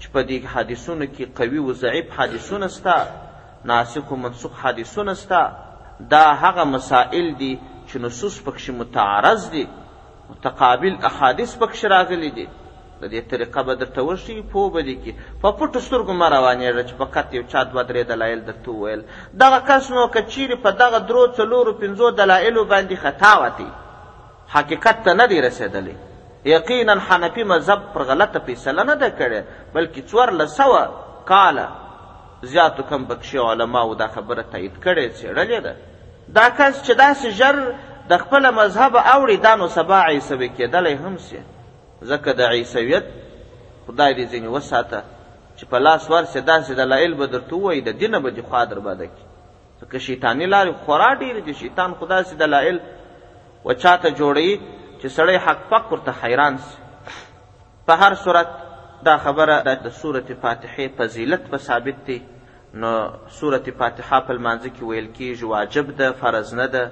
چې 0.00 0.06
په 0.12 0.20
دې 0.28 0.38
حدیثونو 0.54 1.04
کې 1.14 1.22
قوي 1.38 1.58
و 1.68 1.72
ضعیف 1.82 2.06
حدیثونه 2.18 2.68
سته 2.76 2.94
ناسک 3.64 4.12
و 4.12 4.16
منسوخ 4.16 4.52
حدیثونه 4.64 5.14
سته 5.22 5.40
دا 6.10 6.24
هغه 6.44 6.64
مسائل 6.76 7.26
دي 7.40 7.52
چې 7.88 7.96
نصوص 7.96 8.34
پکښې 8.46 8.70
متعارض 8.80 9.50
دي 9.50 9.64
متقابل 10.30 10.94
احادیث 11.08 11.52
پکښې 11.60 11.84
راغلي 11.84 12.30
دي 12.30 12.46
د 13.04 13.08
دې 13.12 13.20
طریقه 13.32 13.60
به 13.68 13.74
درته 13.80 14.02
وښیي 14.08 14.42
پوه 14.52 14.68
به 14.74 14.80
دي 14.88 14.94
کړي 15.02 15.12
په 15.42 15.48
پټو 15.58 15.80
سترګو 15.86 16.12
مه 16.20 16.26
روانېږه 16.36 16.82
چې 16.88 16.94
فقط 17.02 17.26
یو 17.38 17.42
چا 17.52 17.60
دوه 17.70 17.82
درې 17.90 18.02
دلایل 18.12 18.40
درته 18.48 18.68
وویل 18.72 19.02
دغه 19.42 19.58
کس 19.68 19.84
نو 19.96 20.04
که 20.14 20.20
چیرې 20.32 20.56
په 20.64 20.70
دغه 20.82 20.98
درو 21.08 21.22
څلورو 21.38 21.72
پنځو 21.82 22.06
دلایلو 22.22 22.64
باندې 22.72 22.96
خطا 23.04 23.32
وتی 23.42 23.70
حقیقت 24.54 25.02
ته 25.06 25.12
نه 25.20 25.26
دی 25.30 25.38
رسېدلی 25.48 25.94
یقینا 26.54 26.94
حنفي 27.08 27.44
مذهب 27.52 27.80
پر 27.94 28.02
غلطه 28.10 28.38
فیصله 28.46 28.82
نه 28.90 28.94
ده 28.94 29.10
کړې 29.18 29.42
بلکې 29.74 30.02
څوارلس 30.10 30.56
سوه 30.56 30.80
کاله 31.32 31.68
زیاتو 32.52 32.82
کم 32.90 33.04
بکشي 33.10 33.38
علماو 33.48 33.94
دا 34.02 34.08
خبره 34.14 34.42
تایید 34.52 34.74
کړې 34.84 35.10
څېړلې 35.16 35.60
ده 35.66 35.76
دا 36.38 36.46
کس 36.58 36.82
چې 36.84 36.92
داسې 37.04 37.28
ژر 37.28 37.74
د 38.10 38.18
خپله 38.22 38.48
مذهبه 38.60 39.00
اوړي 39.14 39.36
دا 39.46 39.52
نو 39.62 39.68
سبا 39.76 39.98
عیسوي 40.10 40.48
کېدلی 40.58 40.94
هم 41.04 41.16
سي 41.26 41.40
ځکه 42.10 42.30
د 42.40 42.54
عیسویت 42.56 43.04
خدای 43.86 44.10
دې 44.18 44.24
ځینې 44.32 44.48
وساته 44.56 45.00
چې 45.56 45.64
په 45.70 45.78
لاس 45.86 46.02
ورسې 46.14 46.40
داسې 46.50 46.72
دلایل 46.82 47.12
به 47.20 47.26
درته 47.34 47.54
ووایي 47.56 47.80
د 47.88 47.98
دینه 48.00 48.18
به 48.24 48.30
دې 48.36 48.42
خوا 48.48 48.62
درباده 48.72 49.06
کړي 49.12 49.26
ځکه 49.80 49.96
شیطاني 50.08 50.46
لارې 50.54 50.72
خورا 50.84 51.10
ډېرې 51.22 51.40
دي 51.46 51.54
شیطان 51.62 51.90
خو 51.98 52.04
داسې 52.14 52.34
دلایل 52.44 52.78
و 53.66 53.72
چاته 53.82 54.08
جوړوي 54.18 54.54
چې 55.00 55.08
سړی 55.16 55.36
حق 55.46 55.60
پک 55.70 55.84
ورته 55.92 56.12
حیران 56.22 56.54
سي 56.64 56.74
په 57.86 57.92
هر 58.02 58.14
صورت 58.24 58.50
دا 59.08 59.16
خبره 59.24 59.56
د 59.86 59.90
سورت 60.02 60.28
فاتحې 60.42 60.86
فضیلت 60.98 61.42
به 61.54 61.58
ثابت 61.68 61.98
دی 62.06 62.18
نو 62.82 62.92
سورت 63.40 63.66
فاتحه 63.80 64.20
په 64.20 64.32
لمانځه 64.38 64.70
کې 64.74 64.82
ویل 64.84 65.08
کېږي 65.16 65.44
واجب 65.54 65.96
ده 65.96 66.12
فرض 66.22 66.54
نه 66.60 66.66
ده 66.66 66.84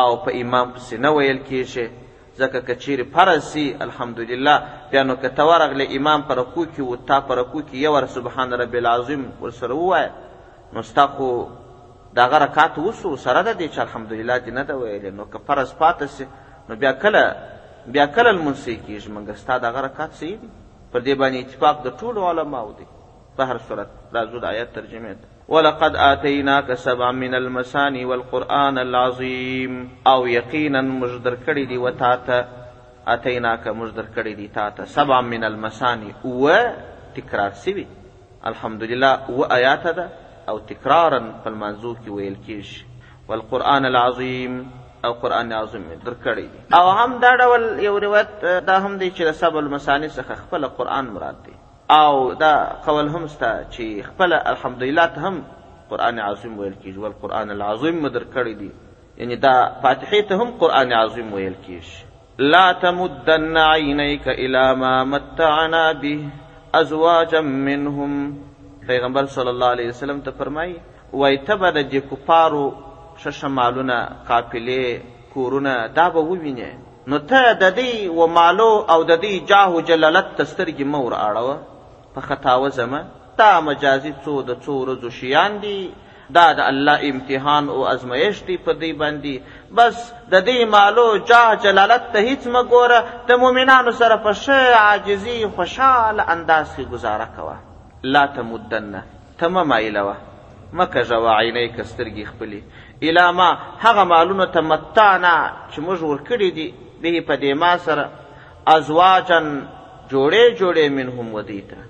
او 0.00 0.16
په 0.24 0.30
امام 0.42 0.72
پسې 0.74 0.94
نه 1.04 1.10
ویل 1.12 1.40
کېږي 1.50 1.86
ځکه 2.40 2.58
که 2.66 2.74
چیرې 2.82 3.04
فرض 3.14 3.40
سي 3.52 3.64
الحمدلله 3.86 4.56
بیا 4.94 5.02
نو 5.10 5.14
که 5.22 5.28
ته 5.36 5.42
ورغلې 5.50 5.86
امام 5.98 6.20
په 6.30 6.34
رکو 6.40 6.62
کې 6.74 6.82
و 6.92 6.96
تا 7.10 7.18
په 7.28 7.32
رکو 7.40 7.58
کې 7.68 7.76
یو 7.84 7.92
وره 7.94 8.08
سبحان 8.16 8.48
رب 8.62 8.74
العظیم 8.82 9.22
ورسره 9.42 9.74
ووایه 9.80 10.10
نو 10.74 10.80
ستا 10.90 11.04
خو 11.16 11.28
د 12.16 12.18
هغه 12.24 12.38
رکات 12.44 12.74
وسو 12.84 13.10
سره 13.24 13.40
د 13.48 13.50
دې 13.60 13.68
چې 13.72 13.78
الحمدلله 13.86 14.36
دې 14.44 14.52
نه 14.58 14.62
ده 14.68 14.74
ویلې 14.80 15.10
نو 15.18 15.24
که 15.32 15.38
فرض 15.46 15.70
پاته 15.80 16.06
سي 16.16 16.24
نو 16.68 16.72
بیا 16.82 16.92
کله 17.04 17.22
بیا 17.94 18.06
کله 18.14 18.30
لمونځ 18.36 18.58
صحیح 18.64 18.80
کېږي 18.86 19.10
موږ 19.14 19.26
ستا 19.44 19.54
دغه 19.66 19.78
رکات 19.86 20.12
صحیح 20.20 20.36
دي 20.42 20.48
پر 20.92 21.00
دې 21.06 21.14
باندې 21.20 21.40
اتفاق 21.44 21.76
د 21.84 21.88
ټولو 22.00 22.20
علماو 22.32 22.72
دی 22.78 22.86
په 23.36 23.42
هر 23.52 23.58
صورت 23.70 23.88
راځو 24.16 24.38
د 24.44 24.44
آیت 24.54 24.70
ترجمې 24.78 25.14
ته 25.22 25.28
ولقد 25.48 25.96
آتيناك 25.96 26.74
سبعا 26.74 27.12
من 27.12 27.34
المثاني 27.34 28.04
والقرآن 28.04 28.78
العظيم 28.78 29.90
او 30.06 30.26
یقینا 30.26 30.80
مجدر 30.80 31.34
کړی 31.46 31.64
دی 31.70 31.76
وتا 31.78 32.14
ته 32.26 32.38
آتيناك 33.06 33.68
مجدر 33.68 34.06
کړی 34.16 34.32
دی 34.36 34.48
تا 34.54 34.68
ته 34.70 34.84
سبعا 34.84 35.20
من 35.20 35.44
المثاني 35.44 36.14
و 36.24 36.48
تکرار 37.16 37.52
سوي 37.52 37.86
الحمدلله 38.46 39.30
و 39.30 39.40
آیات 39.44 39.86
ده 39.86 40.06
او 40.48 40.58
تکرارا 40.58 41.20
په 41.44 41.50
منظور 41.50 41.96
کې 41.96 42.08
ویل 42.10 42.36
کیږي 42.46 42.82
والقرآن 43.28 43.84
العظيم 43.86 44.66
او 45.04 45.12
قرآن 45.12 45.52
عظیم 45.52 45.82
در 46.06 46.14
کړی 46.24 46.44
دی 46.54 46.60
او 46.74 46.90
هم 46.90 47.18
دا 47.18 47.30
ډول 47.36 47.78
یو 47.84 47.98
روایت 48.00 48.44
دا 48.66 48.78
هم 48.78 48.98
دی 48.98 49.10
چې 49.10 49.22
د 49.22 49.30
سبع 49.30 49.58
المثاني 49.58 50.08
څخه 50.08 50.34
خپل 50.42 50.66
قرآن 50.80 51.04
مراد 51.18 51.40
دی 51.46 51.56
او 51.90 52.32
دا 52.34 52.62
قول 52.84 53.08
هم 53.08 53.26
ستا 53.26 53.50
چې 53.70 54.02
خپل 54.06 54.32
الحمدلله 54.32 55.28
هم 55.28 55.42
قران 55.90 56.18
عظیم 56.18 56.58
ویل 56.58 56.72
کیږي 56.82 56.98
ول 56.98 57.12
قران 57.22 57.50
العظیم 57.50 58.00
مدر 58.02 58.24
کړی 58.32 58.54
دی 58.62 58.70
یعنی 59.18 59.36
دا 59.44 59.52
فاتحه 59.82 60.22
ته 60.22 60.34
هم 60.34 60.50
قران 60.62 60.92
عظیم 60.92 61.32
ویل 61.34 61.54
کیږي 61.66 62.06
لا 62.38 62.72
تمدن 62.72 63.56
عينيك 63.56 64.28
الى 64.28 64.74
ما 64.76 65.04
متعنا 65.04 65.92
به 65.92 66.24
ازواجا 66.74 67.40
منهم 67.40 68.34
پیغمبر 68.86 69.26
صلی 69.36 69.48
الله 69.48 69.66
علیه 69.76 69.88
وسلم 69.88 70.20
ته 70.20 70.30
فرمای 70.30 70.74
وای 71.12 71.36
تبه 71.38 71.70
د 71.70 71.78
جکوپارو 71.94 72.64
ششمالونه 73.18 74.08
قافلې 74.28 75.00
کورونه 75.34 75.86
دا 75.86 76.08
به 76.08 76.20
ووینې 76.20 77.06
نو 77.08 77.18
ته 77.18 77.52
د 77.54 77.72
دې 77.80 78.08
و 78.20 78.26
مالو 78.26 78.68
او 78.90 79.00
د 79.04 79.08
دې 79.22 79.48
جاه 79.48 79.82
جلالت 79.90 80.26
تسترګې 80.38 80.82
مور 80.96 81.14
اړوه 81.22 81.56
په 82.16 82.20
خطاوه 82.28 82.68
زمه 82.80 83.00
دا 83.40 83.52
مجازي 83.68 84.12
څو 84.24 84.34
د 84.48 84.58
څو 84.64 84.72
ورځو 84.82 85.08
شیان 85.18 85.52
دي 85.64 85.78
دا 86.36 86.46
د 86.58 86.60
الله 86.70 86.98
امتحان 87.12 87.64
او 87.74 87.80
ازمایش 87.94 88.36
دی 88.48 88.56
په 88.68 88.72
دی 88.82 88.92
باندې 89.02 89.34
بس 89.78 89.96
د 90.32 90.36
دې 90.48 90.60
مالو 90.74 91.06
جاه 91.30 91.48
جلالت 91.64 92.04
ته 92.14 92.18
هیڅ 92.28 92.42
مه 92.54 92.62
ګوره 92.72 92.98
د 93.28 93.42
مؤمنانو 93.44 93.92
سره 94.00 94.16
په 94.26 94.32
ښه 94.42 94.78
عاجزي 94.86 95.36
خوشحال 95.58 96.20
انداز 96.34 96.66
کې 96.76 96.90
ګزاره 96.94 97.26
کوه 97.36 97.56
لا 98.16 98.24
تمدنه 98.36 99.02
ته 99.42 99.48
مه 99.56 99.62
مایلوه 99.72 100.14
مه 100.72 100.86
کږوه 100.94 101.36
عینیکه 101.36 101.88
سترګې 101.90 102.30
خپلې 102.30 102.60
الا 103.08 103.24
ما 103.40 103.48
هغه 103.86 104.04
مالونو 104.14 104.44
ته 104.54 104.60
متعنا 104.70 105.34
چې 105.70 105.78
موږ 105.86 105.98
ورکړي 106.12 106.50
دي 106.58 106.68
به 107.02 107.20
په 107.28 107.34
دې 107.42 107.52
ما 107.64 107.76
سره 107.88 108.08
ازواجن 108.76 109.46
جوړې 110.12 110.58
جوړې 110.60 110.88
منهم 110.98 111.34
ودیته 111.38 111.85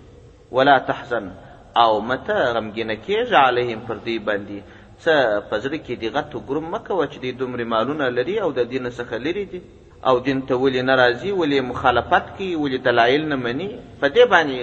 ولا 0.51 0.79
تحزن 0.89 1.31
او 1.77 2.01
مته 2.09 2.39
غمګینه 2.55 2.97
کېږه 3.07 3.39
علیهم 3.49 3.81
پر 3.89 3.97
دوی 4.05 4.19
باندې 4.29 4.59
څه 5.03 5.13
په 5.49 5.57
زړه 5.65 5.79
کې 5.87 5.95
دې 6.01 6.09
غټ 6.15 6.31
ګروم 6.49 6.67
مه 6.75 6.79
کوه 6.87 7.05
چې 7.13 7.17
دوی 7.23 7.33
دومرې 7.41 7.67
مالونه 7.75 8.05
لري 8.19 8.37
او 8.45 8.51
د 8.59 8.71
دین 8.73 8.87
څخه 8.99 9.15
لرې 9.27 9.45
دي 9.53 9.61
او 10.09 10.15
دین 10.27 10.39
ته 10.51 10.55
ولې 10.63 10.83
نه 10.89 10.95
راځي 11.03 11.31
ولې 11.41 11.61
مخالفت 11.73 12.27
کوي 12.37 12.53
ولې 12.63 12.79
دلایل 12.87 13.25
نه 13.33 13.37
مني 13.45 13.69
په 14.01 14.07
دې 14.15 14.25
باندې 14.35 14.59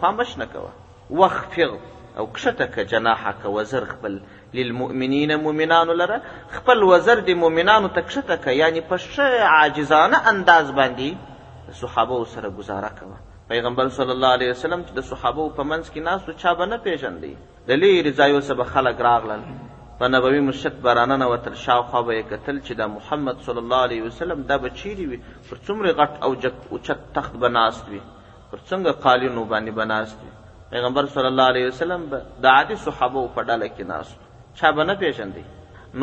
خامش 0.00 0.30
نه 0.40 0.46
کوه 0.52 0.70
واخفض 1.20 1.72
او 2.18 2.24
کښته 2.34 2.66
که 2.74 2.82
جناحک 2.92 3.40
وزر 3.56 3.84
خپل 3.92 4.14
للمؤمنین 4.58 5.30
مؤمنانو 5.46 5.92
لره 6.00 6.18
خپل 6.56 6.78
وزر 6.92 7.18
د 7.28 7.38
مؤمنانو 7.44 7.88
ته 7.94 8.00
کښته 8.08 8.36
که 8.44 8.50
یعنې 8.60 8.80
په 8.90 8.96
ښه 9.14 9.26
عاجزانه 9.56 10.18
انداز 10.34 10.66
باندې 10.80 11.08
صحابو 11.82 12.24
سره 12.34 12.48
ګزاره 12.58 12.90
کوه 13.00 13.16
پیغمبر 13.48 13.88
صلی 13.96 14.10
الله 14.10 14.32
علیه 14.36 14.50
وسلم 14.52 14.80
چې 14.86 14.92
د 14.98 15.02
صحابه 15.08 15.44
په 15.56 15.64
منځ 15.70 15.90
کې 15.94 16.06
ناستو 16.08 16.32
چا 16.44 16.52
به 16.60 16.66
نه 16.70 16.76
پېژندی 16.86 17.32
د 17.68 17.80
لویې 17.80 18.06
رضایو 18.06 18.38
څه 18.48 18.54
به 18.60 18.64
خلک 18.76 19.00
راغلل 19.06 19.42
په 19.98 20.06
نبوي 20.14 20.40
مسجد 20.46 20.78
به 20.86 20.94
راننوتل 20.98 21.54
شاوخوا 21.64 22.00
به 22.08 22.14
یې 22.16 22.24
کتل 22.32 22.56
چې 22.66 22.72
دا 22.80 22.86
محمد 22.94 23.44
صلی 23.48 23.60
الله 23.64 23.82
علیه 23.88 24.02
وسلم 24.06 24.40
دا 24.48 24.56
به 24.64 24.68
چیرې 24.68 25.04
وي 25.10 25.18
پر 25.50 25.56
څومره 25.66 25.92
غټ 26.00 26.22
او 26.22 26.34
اوچت 26.78 27.04
تخت 27.18 27.36
به 27.44 27.48
ناست 27.56 27.88
وي 27.92 28.00
پر 28.52 28.58
څنګه 28.70 28.90
قالینو 29.06 29.44
باندې 29.44 29.72
به 29.78 29.84
ناست 29.90 30.18
وي 30.24 30.30
پیغمبر 30.72 31.06
صلی 31.18 31.26
الله 31.32 31.46
علیه 31.54 31.68
وسلم 31.68 32.06
به 32.14 32.22
د 32.46 32.50
عادي 32.54 32.76
صحابو 32.86 33.22
په 33.36 33.44
ډله 33.50 33.68
کې 33.74 33.90
ناست 33.92 34.56
چا 34.62 34.70
به 34.80 34.84
نه 34.88 34.96
پېژندی 35.04 35.44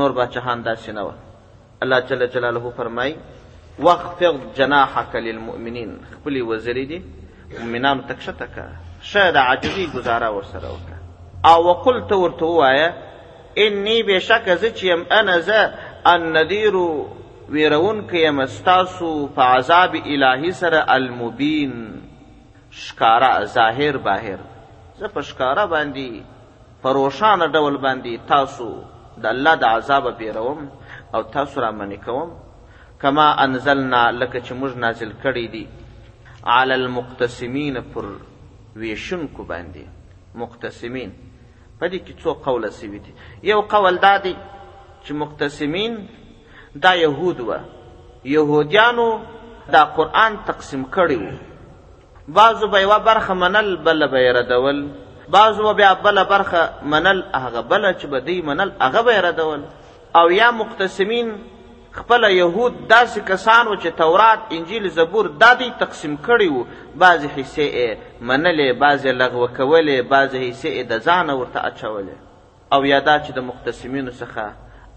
نور 0.02 0.12
باچهان 0.22 0.64
داسې 0.64 0.90
نه 0.90 1.02
وه 1.10 1.84
الله 1.88 2.00
جل 2.14 2.28
جلاله 2.38 2.70
فرمایي 2.80 3.16
واخفض 3.88 4.40
جناحک 4.62 5.16
للمؤمنین 5.28 5.94
خپلې 6.14 6.50
وزرې 6.52 6.88
دي 6.94 7.02
مؤمنانو 7.60 8.04
ته 8.08 8.14
کښته 8.20 8.48
کړه 8.54 8.68
ښه 9.10 9.24
د 9.36 9.38
عاجزي 9.50 9.86
ګزاره 9.96 10.30
ورسره 10.36 10.68
وکړه 10.76 10.98
او 11.52 11.58
وقل 11.70 11.98
ته 12.12 12.16
ورته 12.24 12.46
ووایه 12.50 12.88
انی 13.64 13.98
بېشکه 14.10 14.54
زه 14.62 14.70
چې 14.78 14.84
یم 14.92 15.02
انا 15.20 15.38
زه 15.48 15.60
النذیر 16.14 16.76
ویرونکی 17.54 18.20
یم 18.28 18.40
ستاسو 18.58 19.10
په 19.36 19.44
عذاب 19.58 19.94
الهي 20.14 20.52
سره 20.62 20.82
المبین 20.96 21.74
ښکاره 22.84 23.34
ظاهر 23.58 23.96
باهر 24.08 24.40
زه 25.00 25.08
په 25.08 25.22
ښکاره 25.22 25.66
باندې 25.66 26.08
په 26.82 26.88
روښانه 26.98 27.48
ډول 27.58 27.76
باندې 27.78 28.14
تاسو 28.34 28.70
د 29.22 29.26
الله 29.34 29.56
د 29.56 29.64
عذابه 29.78 30.12
بیروم 30.22 30.66
او 31.16 31.22
تاسو 31.36 31.62
را 31.66 31.72
منې 31.72 32.06
کوم 32.06 32.30
کما 33.02 33.28
انزلنا 33.46 34.02
لکه 34.24 34.38
چې 34.42 34.54
موږ 34.60 34.74
نازل 34.86 35.12
کړي 35.24 35.46
دي 35.56 35.66
علی 36.46 36.74
المقتسمین 36.74 37.78
پر 37.94 38.06
ویشونکو 38.76 39.44
باندې 39.44 40.42
مقتسمین 40.42 41.12
په 41.80 41.90
دې 41.90 42.00
کې 42.06 42.24
څو 42.24 42.34
قوله 42.48 42.70
سوي 42.80 43.00
دي 43.06 43.14
یو 43.50 43.60
قول 43.74 44.00
دا 44.06 44.16
دی 44.24 44.34
چې 45.04 45.14
مقتسمین 45.22 45.96
دا 46.86 46.94
یهود 47.02 47.40
وه 47.50 47.60
یهودیانو 48.32 49.08
دا 49.76 49.84
قرآن 50.00 50.36
تقسیم 50.50 50.84
کړی 50.96 51.22
و 51.22 52.34
بعضو 52.40 52.68
به 52.74 52.82
یوه 52.84 52.98
برخه 53.08 53.34
منل 53.46 53.72
بله 53.88 54.08
به 54.16 54.26
یې 54.26 54.36
ردول 54.40 54.84
بعضو 55.38 55.64
به 55.70 55.74
بیا 55.82 55.94
بله 56.08 56.24
برخه 56.36 56.86
منل 56.96 57.24
هغه 57.34 57.62
بله 57.62 57.94
چې 57.94 58.06
به 58.16 58.20
دوی 58.30 58.38
منل 58.50 58.72
هغه 58.86 59.02
به 59.02 59.12
یې 59.12 59.24
ردول 59.26 59.64
او 60.22 60.32
یا 60.42 60.52
مقتسمین 60.64 61.34
خپل 61.96 62.24
يهود 62.30 62.78
داسې 62.90 63.20
کسانو 63.28 63.74
چې 63.76 63.88
تورات 63.98 64.46
انجیل 64.60 64.88
زبور 64.94 65.26
دادی 65.42 65.70
تقسیم 65.82 66.16
کړي 66.28 66.48
وو 66.50 66.64
بعضې 66.96 67.28
حصې 67.34 67.68
یې 67.76 68.24
منلې 68.30 68.80
بعضې 68.84 69.06
لغوه 69.18 69.48
کولې 69.58 70.02
بعضې 70.02 70.38
حصې 70.38 70.70
یې 70.70 70.84
د 70.84 71.02
ځانه 71.02 71.34
ورته 71.34 71.60
اچولې 71.60 72.18
او 72.76 72.80
یا 72.92 73.00
دا 73.10 73.16
چې 73.20 73.32
د 73.38 73.46
مختصمینو 73.50 74.12
څخه 74.12 74.52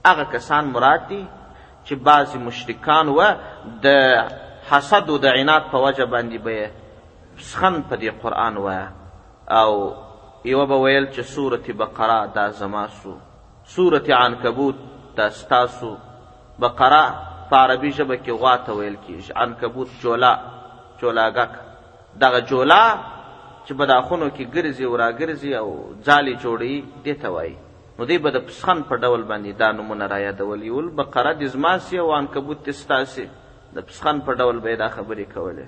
هغه 0.07 0.25
کسان 0.37 0.65
مراد 0.79 1.05
دي 1.11 1.21
چې 1.85 1.95
بعضې 1.95 2.37
مشرکان 2.47 3.09
وه 3.09 3.37
د 3.89 4.33
حسد 4.71 5.11
و 5.15 5.19
د 5.27 5.39
عناد 5.41 5.69
په 5.75 5.79
وجه 5.85 6.05
باندې 6.05 6.39
به 6.39 6.51
یې 6.61 6.71
سخن 7.51 7.79
په 7.93 7.97
دې 7.97 8.13
قرآن 8.25 8.57
وه 8.57 8.89
او 9.51 9.95
یوه 10.45 10.67
به 10.73 10.77
ویل 10.87 11.13
چې 11.13 11.21
سورت 11.37 11.71
بقره 11.85 12.19
دا 12.41 12.49
زما 12.65 12.89
سو 12.97 13.15
سورت 13.77 14.11
عنکبوت 14.23 14.77
دا 15.17 15.29
ستاسو 15.43 15.95
بقره 16.63 17.05
په 17.51 17.57
عربي 17.65 17.91
ژبه 17.99 18.17
کې 18.25 18.39
غوا 18.41 18.55
ته 18.69 18.77
ویل 18.79 18.95
کېږي 19.07 19.33
عنکبوت 19.45 19.91
جولا 20.03 20.31
جولاګک 21.01 21.53
دغه 22.25 22.39
جولا 22.53 22.81
چې 23.67 23.73
بداخونو 23.81 24.29
کې 24.37 24.45
ګرځي 24.55 24.85
او 24.89 24.95
راګرځي 25.03 25.53
او 25.63 25.71
ځالې 26.07 26.33
جوړوي 26.47 26.79
دې 27.05 27.15
ته 27.25 27.29
وایي 27.37 27.55
نو 27.99 28.03
دوی 28.11 28.19
به 28.25 28.31
د 28.37 28.45
پسخن 28.49 28.79
په 28.93 28.97
ډول 29.05 29.23
باندې 29.31 29.53
دا 29.65 29.69
نومونه 29.81 30.07
رایادولي 30.15 30.71
ول 30.71 30.89
بقره 31.01 31.33
دې 31.39 31.47
زما 31.57 31.73
سي 31.89 31.99
او 32.05 32.13
عنکبوت 32.21 32.59
دې 32.67 32.73
ستاسي 32.83 33.27
د 33.79 33.87
پسخن 33.91 34.21
په 34.29 34.33
ډول 34.41 34.59
به 34.67 34.77
دا 34.85 34.89
خبرې 34.97 35.27
کولې 35.35 35.67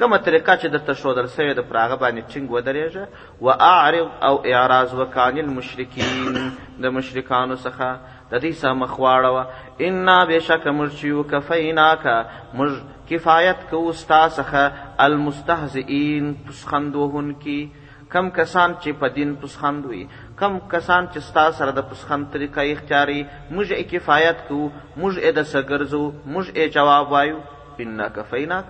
کومه 0.00 0.16
طریقه 0.26 0.56
چې 0.56 0.66
درته 0.66 0.94
ښودل 1.00 1.26
سوې 1.36 1.54
ده 1.58 1.62
پر 1.70 1.76
هغه 1.82 1.96
باندې 1.96 2.22
ټینګ 2.30 2.46
ودرېږه 2.50 3.06
و 3.40 3.48
اعرض 3.48 4.08
او 4.22 4.46
اعراض 4.50 4.94
وکان 5.00 5.38
المشرکین 5.38 6.50
د 6.82 6.86
مشرکانو 6.96 7.56
څخه 7.66 7.98
د 8.32 8.36
دې 8.44 8.52
سم 8.62 8.80
خواړه 8.94 9.38
ان 9.88 10.08
بشک 10.30 10.64
مرشیو 10.78 11.22
کفیناک 11.32 12.04
مر 12.60 12.70
کفایت 13.10 13.60
کو 13.70 13.78
استا 13.88 14.20
څخه 14.38 14.62
المستهزئین 15.04 16.32
پسخندوهن 16.48 17.32
کی 17.44 17.58
کم 18.14 18.26
کسان 18.38 18.70
چې 18.82 18.90
په 19.04 19.08
دین 19.16 19.34
پسخندوي 19.44 20.02
کم 20.42 20.58
کسان 20.74 21.02
چې 21.12 21.20
ستا 21.30 21.44
سره 21.62 21.70
د 21.78 21.88
پسخند 21.92 22.28
طریقه 22.36 22.62
اختیاري 22.74 23.22
موږ 23.54 23.68
یې 23.78 23.88
کفایت 23.94 24.38
کو 24.50 24.60
موږ 25.00 25.12
یې 25.24 25.30
د 25.40 25.48
سګرزو 25.54 26.04
موږ 26.32 26.46
یې 26.56 26.66
جواب 26.74 27.12
وایو 27.12 27.38
ان 27.86 28.06
کفیناک 28.16 28.68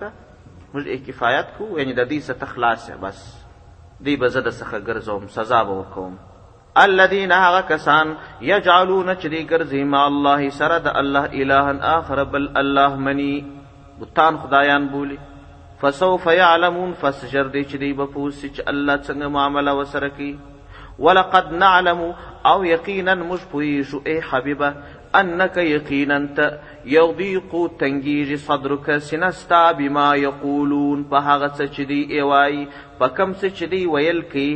موږ 0.73 0.83
یې 0.91 0.97
کفایت 1.11 1.47
کو 1.59 1.69
یعنی 1.79 1.93
د 1.99 2.07
دې 2.09 2.19
څخه 2.27 2.39
تخلاص 2.43 2.83
بس 3.01 3.19
دی 4.07 4.15
به 4.23 4.27
زه 4.33 4.41
د 4.49 4.59
څخه 4.59 4.77
ګرځوم 4.87 5.23
سزا 5.37 5.63
به 5.67 5.73
ورکوم 5.83 6.15
الذين 6.77 7.31
هغه 7.31 7.61
کسان 7.61 8.15
يجعلون 8.41 9.15
چدي 9.15 9.43
ګرځي 9.51 9.83
ما 9.83 10.07
الله 10.07 10.49
سره 10.49 10.77
د 10.77 10.87
الله 11.01 11.25
اله 11.41 11.95
اخر 11.97 12.23
بل 12.23 12.49
الله 12.61 12.95
مني 12.95 13.41
بوتان 13.99 14.37
خدایان 14.37 14.85
بولی 14.87 15.17
فسوف 15.81 16.27
يعلمون 16.27 16.93
فسجر 17.01 17.47
دي 17.47 17.63
چدي 17.63 17.93
بپوس 17.93 18.41
چې 18.45 18.61
الله 18.71 18.97
څنګه 18.97 19.27
معاملہ 19.29 19.69
وسره 19.71 20.07
کی 20.17 20.31
ولقد 20.99 21.51
نعلم 21.51 21.99
او 22.51 22.63
یقینا 22.65 23.13
مشبوی 23.15 23.83
شو 23.89 23.99
اے 24.05 24.19
حبیبه 24.29 24.73
انك 25.19 25.57
یقینا 25.57 26.17
ت 26.35 26.59
یضيق 26.93 27.53
تنگیج 27.79 28.33
صدرك 28.47 28.97
سنستا 29.09 29.61
بما 29.79 30.07
يقولون 30.23 31.03
په 31.13 31.25
هغه 31.29 31.47
څه 31.47 31.65
چې 31.75 31.87
دی 31.93 32.19
ایوای 32.19 32.65
په 32.99 33.07
کم 33.07 33.33
څه 33.33 33.47
چې 33.47 33.65
دی 33.75 33.85
ویل 33.87 34.21
کی 34.33 34.49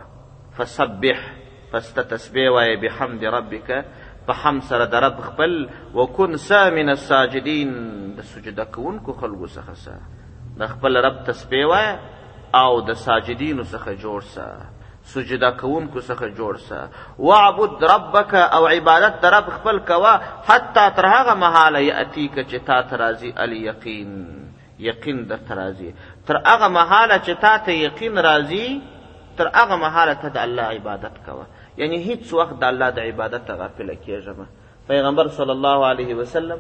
فسبح 0.60 1.26
پس 1.74 1.90
ته 1.96 2.08
تسبیح 2.14 2.50
وایې 2.50 2.84
بحمد 2.86 3.26
ربکه 3.38 4.04
په 4.30 4.42
حم 4.44 4.62
سره 4.70 4.86
د 4.94 5.04
رب 5.08 5.20
خپل 5.28 5.58
وکن 6.00 6.38
سا 6.48 6.62
من 6.80 6.94
الساجدین 6.96 7.74
د 8.20 8.30
سجده 8.32 8.66
کوونکو 8.78 9.18
خلکو 9.24 9.52
څخه 9.58 9.82
سه 9.82 10.56
د 10.64 10.72
خپل 10.76 11.02
رب 11.10 11.20
تسبیح 11.32 11.66
وایه 11.74 12.64
او 12.64 12.80
د 12.92 12.98
ساجدینو 13.08 13.68
څخه 13.74 14.00
جوړ 14.06 14.28
سه 14.38 14.48
سجده 15.14 15.50
کوونکو 15.62 16.00
څخه 16.10 16.26
جوړ 16.40 16.54
سه 16.68 16.80
وعبد 17.30 17.78
ربک 17.94 18.32
او 18.56 18.62
عبادت 18.74 19.16
در 19.26 19.32
رب 19.38 19.48
خپل 19.58 19.78
کوا 19.90 20.14
حتی 20.50 20.86
تر 21.00 21.06
هغه 21.16 21.34
مهاله 21.44 21.82
یاتی 21.92 22.26
ک 22.36 22.38
چې 22.50 22.58
تا 22.72 22.78
ترازی 22.94 23.32
الیقین 23.46 24.12
یقین 24.90 25.18
در 25.32 25.42
ترازی 25.52 25.90
تر 26.32 26.36
هغه 26.52 26.68
مهاله 26.80 27.18
چې 27.26 27.34
تا 27.46 27.54
ته 27.68 27.72
یقین 27.88 28.14
راځي 28.30 28.68
تر 29.42 29.48
هغه 29.60 29.76
مهاله 29.86 30.16
ته 30.26 30.36
د 30.40 30.44
الله 30.48 30.68
عبادت 30.80 31.16
کوه 31.26 31.46
یعنی 31.84 31.98
هیڅ 32.10 32.26
وخت 32.42 32.56
د 32.66 32.70
الله 32.74 32.90
د 33.00 33.10
عبادت 33.14 33.48
غافل 33.64 33.90
کیږه 34.06 34.34
پیغمبر 34.92 35.28
صلی 35.40 35.54
الله 35.60 35.80
علیه 35.96 36.16
وسلم 36.22 36.60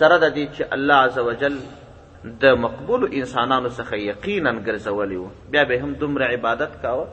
سره 0.00 0.14
د 0.20 0.26
دې 0.36 0.46
چې 0.54 0.64
الله 0.76 0.96
عزوجل 1.08 1.56
د 2.44 2.62
مقبول 2.68 3.02
انسانانو 3.20 3.70
څخه 3.78 3.94
یقینا 4.12 4.52
ګرځولی 4.66 5.18
و 5.24 5.34
بیا 5.54 5.64
به 5.72 5.80
هم 5.86 5.90
دومره 6.04 6.26
عبادت 6.36 6.72
کاوه 6.86 7.06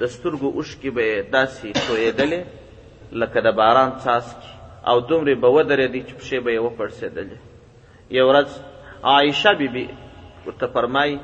د 0.00 0.10
سترګو 0.14 0.48
اوښکې 0.58 0.90
به 0.96 1.02
یې 1.10 1.18
داسې 1.36 1.66
تویېدلې 1.86 2.40
لکه 3.22 3.38
د 3.46 3.52
باران 3.58 3.90
څاڅکي 4.02 4.52
او 4.92 4.96
دومرې 5.10 5.34
به 5.44 5.48
ودرېدې 5.56 6.00
چې 6.08 6.14
پښې 6.20 6.38
به 6.44 6.50
یې 6.54 6.60
وپړسېدلې 6.66 7.38
یو 8.18 8.24
ورځ 8.30 8.50
عایشه 9.12 9.52
بیبي 9.60 9.84
ورته 10.48 10.66
فرمایي 10.74 11.14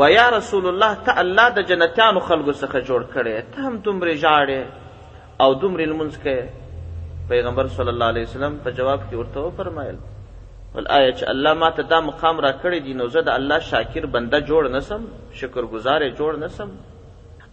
و 0.00 0.08
یا 0.18 0.26
رسول 0.38 0.64
الله 0.72 0.92
ته 1.08 1.12
الله 1.24 1.46
د 1.58 1.68
جنتیانو 1.72 2.20
خلکو 2.30 2.52
څخه 2.62 2.78
جوړ 2.92 3.00
کړی 3.16 3.34
ته 3.50 3.58
هم 3.66 3.74
دومرې 3.84 4.14
ژاړې 4.24 4.60
او 5.42 5.48
دومرې 5.62 5.86
لمونځ 5.92 6.14
کوې 6.24 6.42
پیغمبر 7.30 7.66
صلی 7.76 7.92
الله 7.96 8.08
علیه 8.14 8.26
وسلم 8.30 8.52
په 8.66 8.70
جواب 8.80 9.00
کې 9.08 9.16
ورته 9.20 9.38
وفرمایل 9.48 9.94
والآیه 10.74 11.12
چې 11.18 11.24
الله 11.36 11.52
ما 11.66 11.70
ته 11.82 11.92
دا 11.94 11.98
مقام 12.08 12.36
را 12.48 12.52
کړی 12.62 12.78
دی 12.88 12.92
نو 13.04 13.12
زه 13.14 13.20
د 13.28 13.38
الله 13.38 13.58
شاکر 13.74 14.06
بنده 14.16 14.40
جوړ 14.50 14.62
نسم 14.78 15.00
شکرګزار 15.40 16.00
یې 16.06 16.12
جوړ 16.24 16.32
نسم 16.46 16.70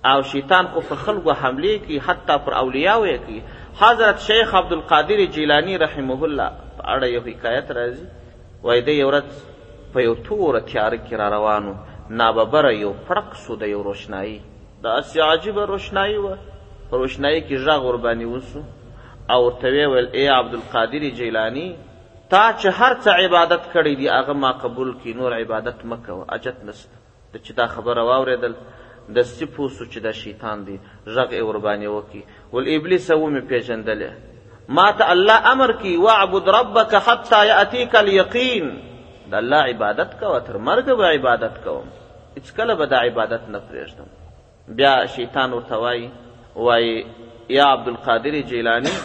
او 0.09 0.21
شیطان 0.31 0.65
خو 0.73 0.81
په 0.89 0.95
خلکو 1.03 1.31
حملې 1.41 1.73
کوي 1.85 1.99
حتی 2.07 2.35
پر 2.45 2.53
اولیاو 2.63 3.05
یې 3.05 3.17
کوي 3.25 3.41
حضرت 3.81 4.17
شیخ 4.27 4.55
عبدالقادر 4.55 5.19
جیلانی 5.35 5.77
رحمه 5.83 6.19
الله 6.27 6.47
په 6.77 6.83
اړه 6.93 7.07
یو 7.15 7.21
حکایت 7.29 7.67
راځي 7.77 8.05
وایي 8.63 8.81
دی 8.87 8.93
یو 9.01 9.09
ورځ 9.09 9.27
په 9.93 9.99
یو 10.07 10.15
توره 10.27 10.59
تیاره 10.71 10.95
کې 11.05 11.13
را 11.21 11.29
روانو 11.35 11.73
ناببره 12.23 12.73
یو 12.75 12.93
پړق 13.07 13.27
سو 13.43 13.55
د 13.65 13.71
یو 13.73 13.83
روشنایي 13.89 14.35
داسې 14.83 15.17
عجیبه 15.27 15.65
روشنایي 15.75 16.17
وه 16.25 16.35
په 16.89 16.97
روشنایي 17.03 17.41
کې 17.41 17.57
غږ 17.65 17.81
ورباندې 17.87 18.25
وسو 18.33 18.59
او 19.31 19.39
ورته 19.47 19.67
ویې 19.71 19.87
ویل 19.93 20.09
ای 20.19 20.27
عبدالقادر 20.39 21.09
جیلانی 21.21 21.67
تا 22.31 22.43
چې 22.59 22.67
هر 22.79 22.91
څه 23.03 23.09
عبادت 23.23 23.63
کړی 23.73 23.93
دی 24.03 24.07
هغه 24.17 24.33
ما 24.43 24.51
قبول 24.67 24.93
کی 25.03 25.13
نور 25.23 25.33
عبادت 25.41 25.85
مه 25.89 25.97
کوه 26.05 26.25
اجت 26.37 26.57
نشته 26.69 26.95
چې 27.45 27.51
دا 27.59 27.67
خبره 27.77 28.01
واورېدل 28.05 28.53
دستی 29.15 29.45
پوسو 29.55 29.85
چې 29.85 29.99
دا 30.03 30.11
شیطان 30.17 30.63
دی 30.67 30.75
غږ 30.75 31.39
یې 31.39 31.47
ورباندې 31.47 31.95
وکړي 31.95 32.21
ول 32.55 32.69
ابلیس 32.75 33.07
ومې 33.11 33.49
پیژندلی 33.53 34.09
ما 34.79 34.85
ته 35.01 35.11
الله 35.15 35.51
امر 35.53 35.73
کی 35.83 35.95
واعبد 36.05 36.51
ربک 36.57 36.95
حتی 37.07 37.41
یاتیک 37.51 37.95
الیقین 38.03 38.69
د 39.31 39.39
الله 39.41 39.73
عبادت 39.73 40.15
کوه 40.23 40.39
تر 40.49 40.59
مرګ 40.69 40.99
به 41.01 41.11
عبادت 41.17 41.59
کوم 41.67 41.89
هیڅکله 42.37 42.77
به 42.83 42.91
دا 42.95 43.01
عبادت 43.09 43.49
نه 43.55 43.61
پرېږدم 43.71 44.75
بیا 44.81 44.93
شیطان 45.15 45.57
ورته 45.59 45.81
وایي 45.85 46.09
وایي 46.55 46.93
یا 47.59 47.65
عبدالقادر 47.77 48.39
جیلانی 48.53 48.95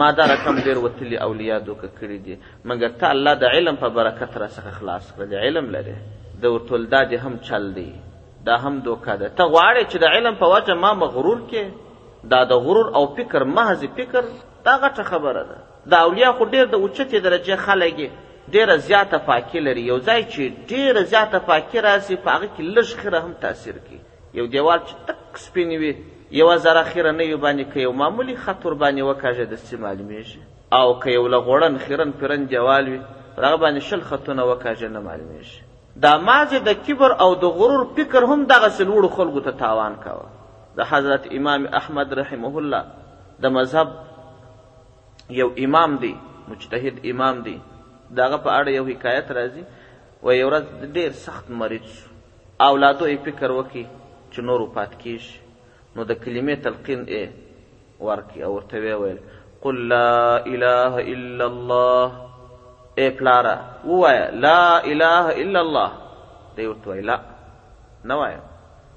ما 0.00 0.10
دا 0.10 0.26
رقم 0.34 0.60
ډېر 0.60 0.84
وتلي 0.86 1.18
اولیا 1.28 1.58
دوکه 1.70 1.90
کړي 1.98 2.18
دي 2.28 2.38
مګر 2.64 2.92
ته 3.00 3.12
الله 3.16 3.34
د 3.44 3.54
علم 3.58 3.80
په 3.84 3.96
برکت 4.00 4.36
راڅخه 4.44 4.70
خلاص 4.80 5.10
کړه 5.10 5.32
د 5.34 5.44
علم 5.48 5.70
لرې 5.76 6.18
د 6.42 6.54
ورته 6.54 6.86
دا 6.96 7.04
دې 7.10 7.26
هم 7.26 7.38
چل 7.50 7.72
دی 7.80 7.90
دا 8.46 8.56
هم 8.64 8.78
دوکا 8.84 9.14
ده 9.20 9.28
ته 9.38 9.44
غواړې 9.54 9.82
چې 9.90 9.96
د 9.98 10.04
علم 10.16 10.34
په 10.42 10.46
وجه 10.52 10.74
ما 10.82 10.92
مغرور 11.00 11.40
کې 11.50 12.28
دا 12.32 12.40
د 12.44 12.52
غرور 12.66 12.88
او 12.96 13.02
فکر 13.16 13.44
محض 13.56 13.84
فکر 13.96 14.22
دا 14.68 14.74
غټه 14.84 15.02
خبره 15.10 15.42
ده 15.50 15.56
د 15.90 15.94
اولیا 16.06 16.30
خو 16.38 16.44
ډېر 16.54 16.66
د 16.70 16.74
اوچتې 16.82 17.18
درجې 17.26 17.54
خلک 17.66 17.98
ډېره 18.54 18.74
زیاته 18.88 19.18
پاکي 19.28 19.60
لري 19.66 19.82
یو 19.90 19.98
ځای 20.08 20.20
چې 20.32 20.42
ډېره 20.70 21.02
زیاته 21.12 21.38
پاکي 21.50 21.78
راسي 21.88 22.16
په 22.24 22.30
هغه 22.36 22.48
کې 22.56 22.64
لږ 22.76 22.88
خیره 23.02 23.18
هم 23.24 23.32
تاثیر 23.44 23.78
کوي 23.86 24.00
یو 24.40 24.46
دیوال 24.54 24.80
چې 24.88 24.94
تک 25.08 25.38
سپین 25.46 25.70
وي 25.82 25.92
یوه 26.40 26.56
ذره 26.64 26.82
خیره 26.90 27.12
نه 27.20 27.24
وي 27.28 27.36
باندې 27.44 27.64
که 27.72 27.80
یو 27.86 27.92
معمولي 28.02 28.36
خط 28.42 28.66
ورباندې 28.66 29.02
وکاږي 29.10 29.46
داسې 29.52 29.74
معلومېږي 29.84 30.40
او 30.78 31.00
که 31.00 31.10
یو 31.16 31.28
لغوړن 31.34 31.78
خیرن 31.86 32.10
پرن 32.20 32.44
دیوال 32.52 32.84
وي 32.88 33.00
پر 33.36 33.44
هغه 33.48 33.56
باندې 33.56 33.82
شل 33.90 34.00
خطونه 34.10 34.42
وکاږي 34.52 34.88
نه 34.96 35.00
معلومېږي 35.08 35.60
دا 35.96 36.16
مازه 36.26 36.58
د 36.68 36.72
کبر 36.86 37.10
او 37.22 37.34
د 37.34 37.44
غرور 37.58 37.84
فکر 37.96 38.22
هم 38.32 38.44
دغه 38.52 38.68
سلوړو 38.78 39.08
خلکو 39.16 39.40
ته 39.46 39.50
تاوان 39.62 39.96
کاوه 40.04 40.28
د 40.76 40.80
حضرت 40.90 41.26
امام 41.38 41.66
احمد 41.80 42.12
رحمه 42.20 42.52
الله 42.58 42.84
د 43.42 43.46
مذهب 43.56 43.88
یو 45.40 45.48
امام 45.66 45.96
دی 46.04 46.14
مجتهد 46.52 46.96
امام 47.12 47.42
دی 47.48 47.58
دغه 48.22 48.36
په 48.44 48.50
اړه 48.58 48.70
یو 48.78 48.84
حکایت 48.92 49.26
راځي 49.36 49.62
و 50.24 50.28
یو 50.38 50.48
ورځ 50.48 50.64
ډیر 50.96 51.10
سخت 51.26 51.50
مریض 51.64 51.88
شو 51.98 52.08
اولادو 52.70 53.06
یې 53.12 53.16
فکر 53.26 53.50
وکي 53.58 53.84
چې 54.32 54.40
نورو 54.50 54.66
پات 54.78 54.98
کیش 55.04 55.24
نو 55.96 56.04
د 56.04 56.12
کلمې 56.22 56.56
تلقین 56.68 57.00
یې 57.04 58.02
ورکي 58.08 58.42
او 58.46 58.54
ورته 58.56 59.04
ویل 59.04 59.20
قل 59.62 59.76
لا 59.92 60.36
اله 60.36 60.94
الا 61.14 61.44
الله 61.46 62.29
اے 62.98 63.08
پلارا 63.18 63.52
ووایا 63.88 64.24
لا 64.46 64.60
اله 64.78 65.36
الا 65.42 65.60
الله 65.66 65.90
دی 66.56 66.66
ورته 66.70 66.90
وای 66.94 67.00
لا 67.10 67.16
نه 68.10 68.14
وای 68.20 68.34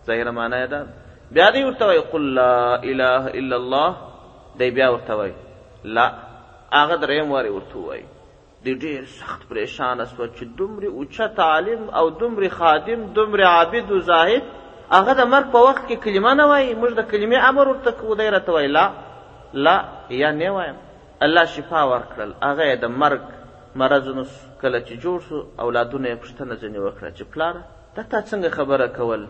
ظاهر 0.07 0.31
معنا 0.37 0.57
یې 0.61 0.67
ده 0.73 1.29
بیا 1.37 1.49
دی 1.55 1.63
ورته 1.67 1.85
وای 1.89 1.99
قل 2.13 2.23
لا 2.39 2.55
اله 2.75 3.33
الا 3.41 3.55
الله 3.61 3.93
دی 4.61 4.69
بیا 4.79 4.87
ورته 4.95 5.13
وای 5.19 5.31
لا 5.97 6.07
هغه 6.73 6.95
دریم 7.03 7.31
واري 7.35 7.49
ورته 7.57 7.77
وای 7.87 8.03
دی 8.65 8.73
ډیر 8.75 9.05
سخت 9.13 9.47
پریشان 9.49 10.03
شو 10.09 10.25
چې 10.27 10.43
دومره 10.59 10.87
اوچا 10.99 11.27
تعلیم 11.39 11.87
او 12.01 12.05
دومره 12.09 12.49
خادم 12.57 13.03
دومره 13.19 13.45
عابد 13.53 13.91
او 13.97 14.01
زاهد 14.09 14.43
هغه 14.91 15.13
د 15.13 15.21
مرګ 15.33 15.47
په 15.51 15.59
وخت 15.69 15.83
کې 15.87 15.95
کلمه 16.07 16.33
نه 16.39 16.45
وای 16.51 16.67
موږ 16.81 16.93
د 17.01 17.09
کلمې 17.11 17.37
امر 17.51 17.67
ورته 17.67 17.91
کوو 18.01 18.15
دی 18.21 18.29
راته 18.37 18.51
وای 18.57 18.67
لا 18.77 18.85
لا 19.67 19.77
یا 20.23 20.31
نه 20.41 20.51
وایم 20.59 20.75
الله 21.25 21.45
شفا 21.55 21.81
ورکړل 21.93 22.31
هغه 22.43 22.75
د 22.85 22.93
مرګ 23.05 23.42
مرض 23.81 24.07
نو 24.17 24.23
کله 24.61 24.79
چې 24.79 24.99
جوړ 25.03 25.21
سو 25.27 25.37
اولادونه 25.63 26.09
یې 26.09 26.19
پوښتنه 26.25 26.57
ځینې 26.63 26.79
وکړه 26.85 27.11
چې 27.17 27.23
پلاره 27.33 27.61
دا 27.95 28.03
تا 28.11 28.19
څنګه 28.25 28.57
خبره 28.57 28.87
کول 28.97 29.21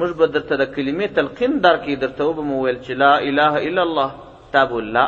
موږ 0.00 0.10
به 0.18 0.26
درته 0.34 0.56
د 0.62 0.68
کلمې 0.74 1.14
تلقین 1.18 1.54
درکړي 1.66 1.96
درته 2.02 2.26
وبه 2.28 2.44
مو 2.50 2.58
ویل 2.64 2.80
چې 2.86 3.00
لا 3.04 3.12
اله 3.28 3.54
الا 3.70 3.82
الله 3.88 4.10
تا 4.56 4.64
به 4.72 4.84
لا 4.98 5.06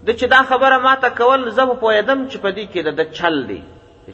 د 0.07 0.09
چې 0.19 0.25
دا 0.33 0.39
خبره 0.49 0.77
ما 0.85 0.93
ته 1.03 1.09
کول 1.19 1.41
زه 1.57 1.63
به 1.71 1.75
پوهېدم 1.83 2.19
چې 2.31 2.37
په 2.45 2.49
دې 2.57 2.65
کې 2.71 2.81
د 2.87 2.91
ده 2.99 3.05
چل 3.17 3.35
دی 3.49 3.59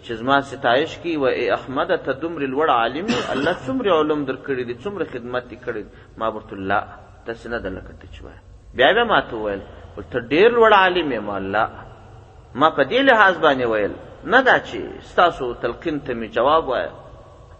چې 0.06 0.12
زما 0.22 0.36
ستایش 0.52 0.92
کی 1.04 1.14
و 1.22 1.26
ای 1.36 1.46
احمد 1.58 1.92
ته 2.06 2.12
دومره 2.24 2.46
لوړ 2.56 2.70
عالم 2.80 3.06
الله 3.36 3.54
څومره 3.66 3.92
علوم 4.00 4.26
در 4.30 4.38
کړی 4.48 4.64
دي 4.70 4.76
څومره 4.84 5.06
خدمت 5.14 5.46
دي 5.52 5.58
کړی 5.66 5.84
ما 6.22 6.30
برت 6.38 6.52
الله 6.58 6.82
تاسو 7.28 7.50
نه 7.54 7.60
دلته 7.68 7.84
کته 7.92 8.08
چوي 8.18 8.36
بیا 8.80 8.90
بیا 8.98 9.04
ما 9.12 9.20
ته 9.30 9.36
ویل 9.46 9.62
ته 10.12 10.20
ډیر 10.32 10.50
لوړ 10.58 10.74
عالم 10.82 11.12
یم 11.18 11.30
الله 11.38 11.68
ما 12.56 12.70
په 12.70 12.84
دې 12.84 13.02
لحاظ 13.10 13.36
باندې 13.46 13.66
ویل 13.72 13.94
نه 14.34 14.40
دا 14.50 14.58
چې 14.60 15.08
ستاسو 15.12 15.54
تلقین 15.64 16.00
ته 16.10 16.12
می 16.20 16.28
جواب 16.40 16.68
وای 16.74 16.88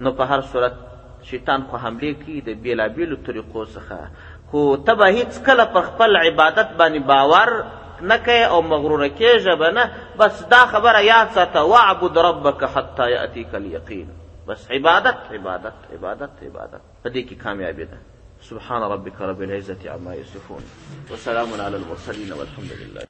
نو 0.04 0.12
په 0.18 0.26
هر 0.32 0.42
صورت 0.54 0.76
شیطان 1.32 1.62
خو 1.70 1.76
حمله 1.84 2.14
کوي 2.22 2.40
د 2.48 2.62
بیلابیلو 2.66 3.16
طریقو 3.28 3.62
څخه 3.76 4.34
خو 4.52 4.62
ته 4.88 4.94
به 4.96 5.08
هیڅکله 5.16 5.66
په 5.76 5.82
خپل 5.88 6.18
عبادت 6.24 6.70
باندې 6.80 7.00
باور 7.12 7.52
نه 8.10 8.18
کوې 8.26 8.44
او 8.56 8.62
مغروره 8.72 9.08
کېږه 9.20 9.56
به 9.62 9.70
نه 9.78 9.84
بس 10.20 10.44
دا 10.54 10.62
خبره 10.74 11.02
یاد 11.08 11.30
ساته 11.38 11.62
واعبد 11.74 12.18
ربک 12.28 12.64
حتی 12.76 13.10
یأتیک 13.12 13.56
الیقین 13.62 14.08
بس 14.48 14.72
عبادت 14.78 15.24
عبادت 15.40 15.78
عبادت 15.94 16.44
عبادت 16.44 16.82
په 17.04 17.10
دې 17.10 17.30
کې 17.30 17.36
کامیابي 17.44 17.86
ده 17.86 17.98
سبحان 18.50 18.84
ربك 18.96 19.22
رب 19.34 19.42
العزة 19.42 19.90
عما 19.96 20.16
يصفون 20.16 20.64
وسلام 21.12 21.54
على 21.54 21.76
المرسلين 21.84 22.34
والحمد 22.42 22.72
لله 22.84 23.02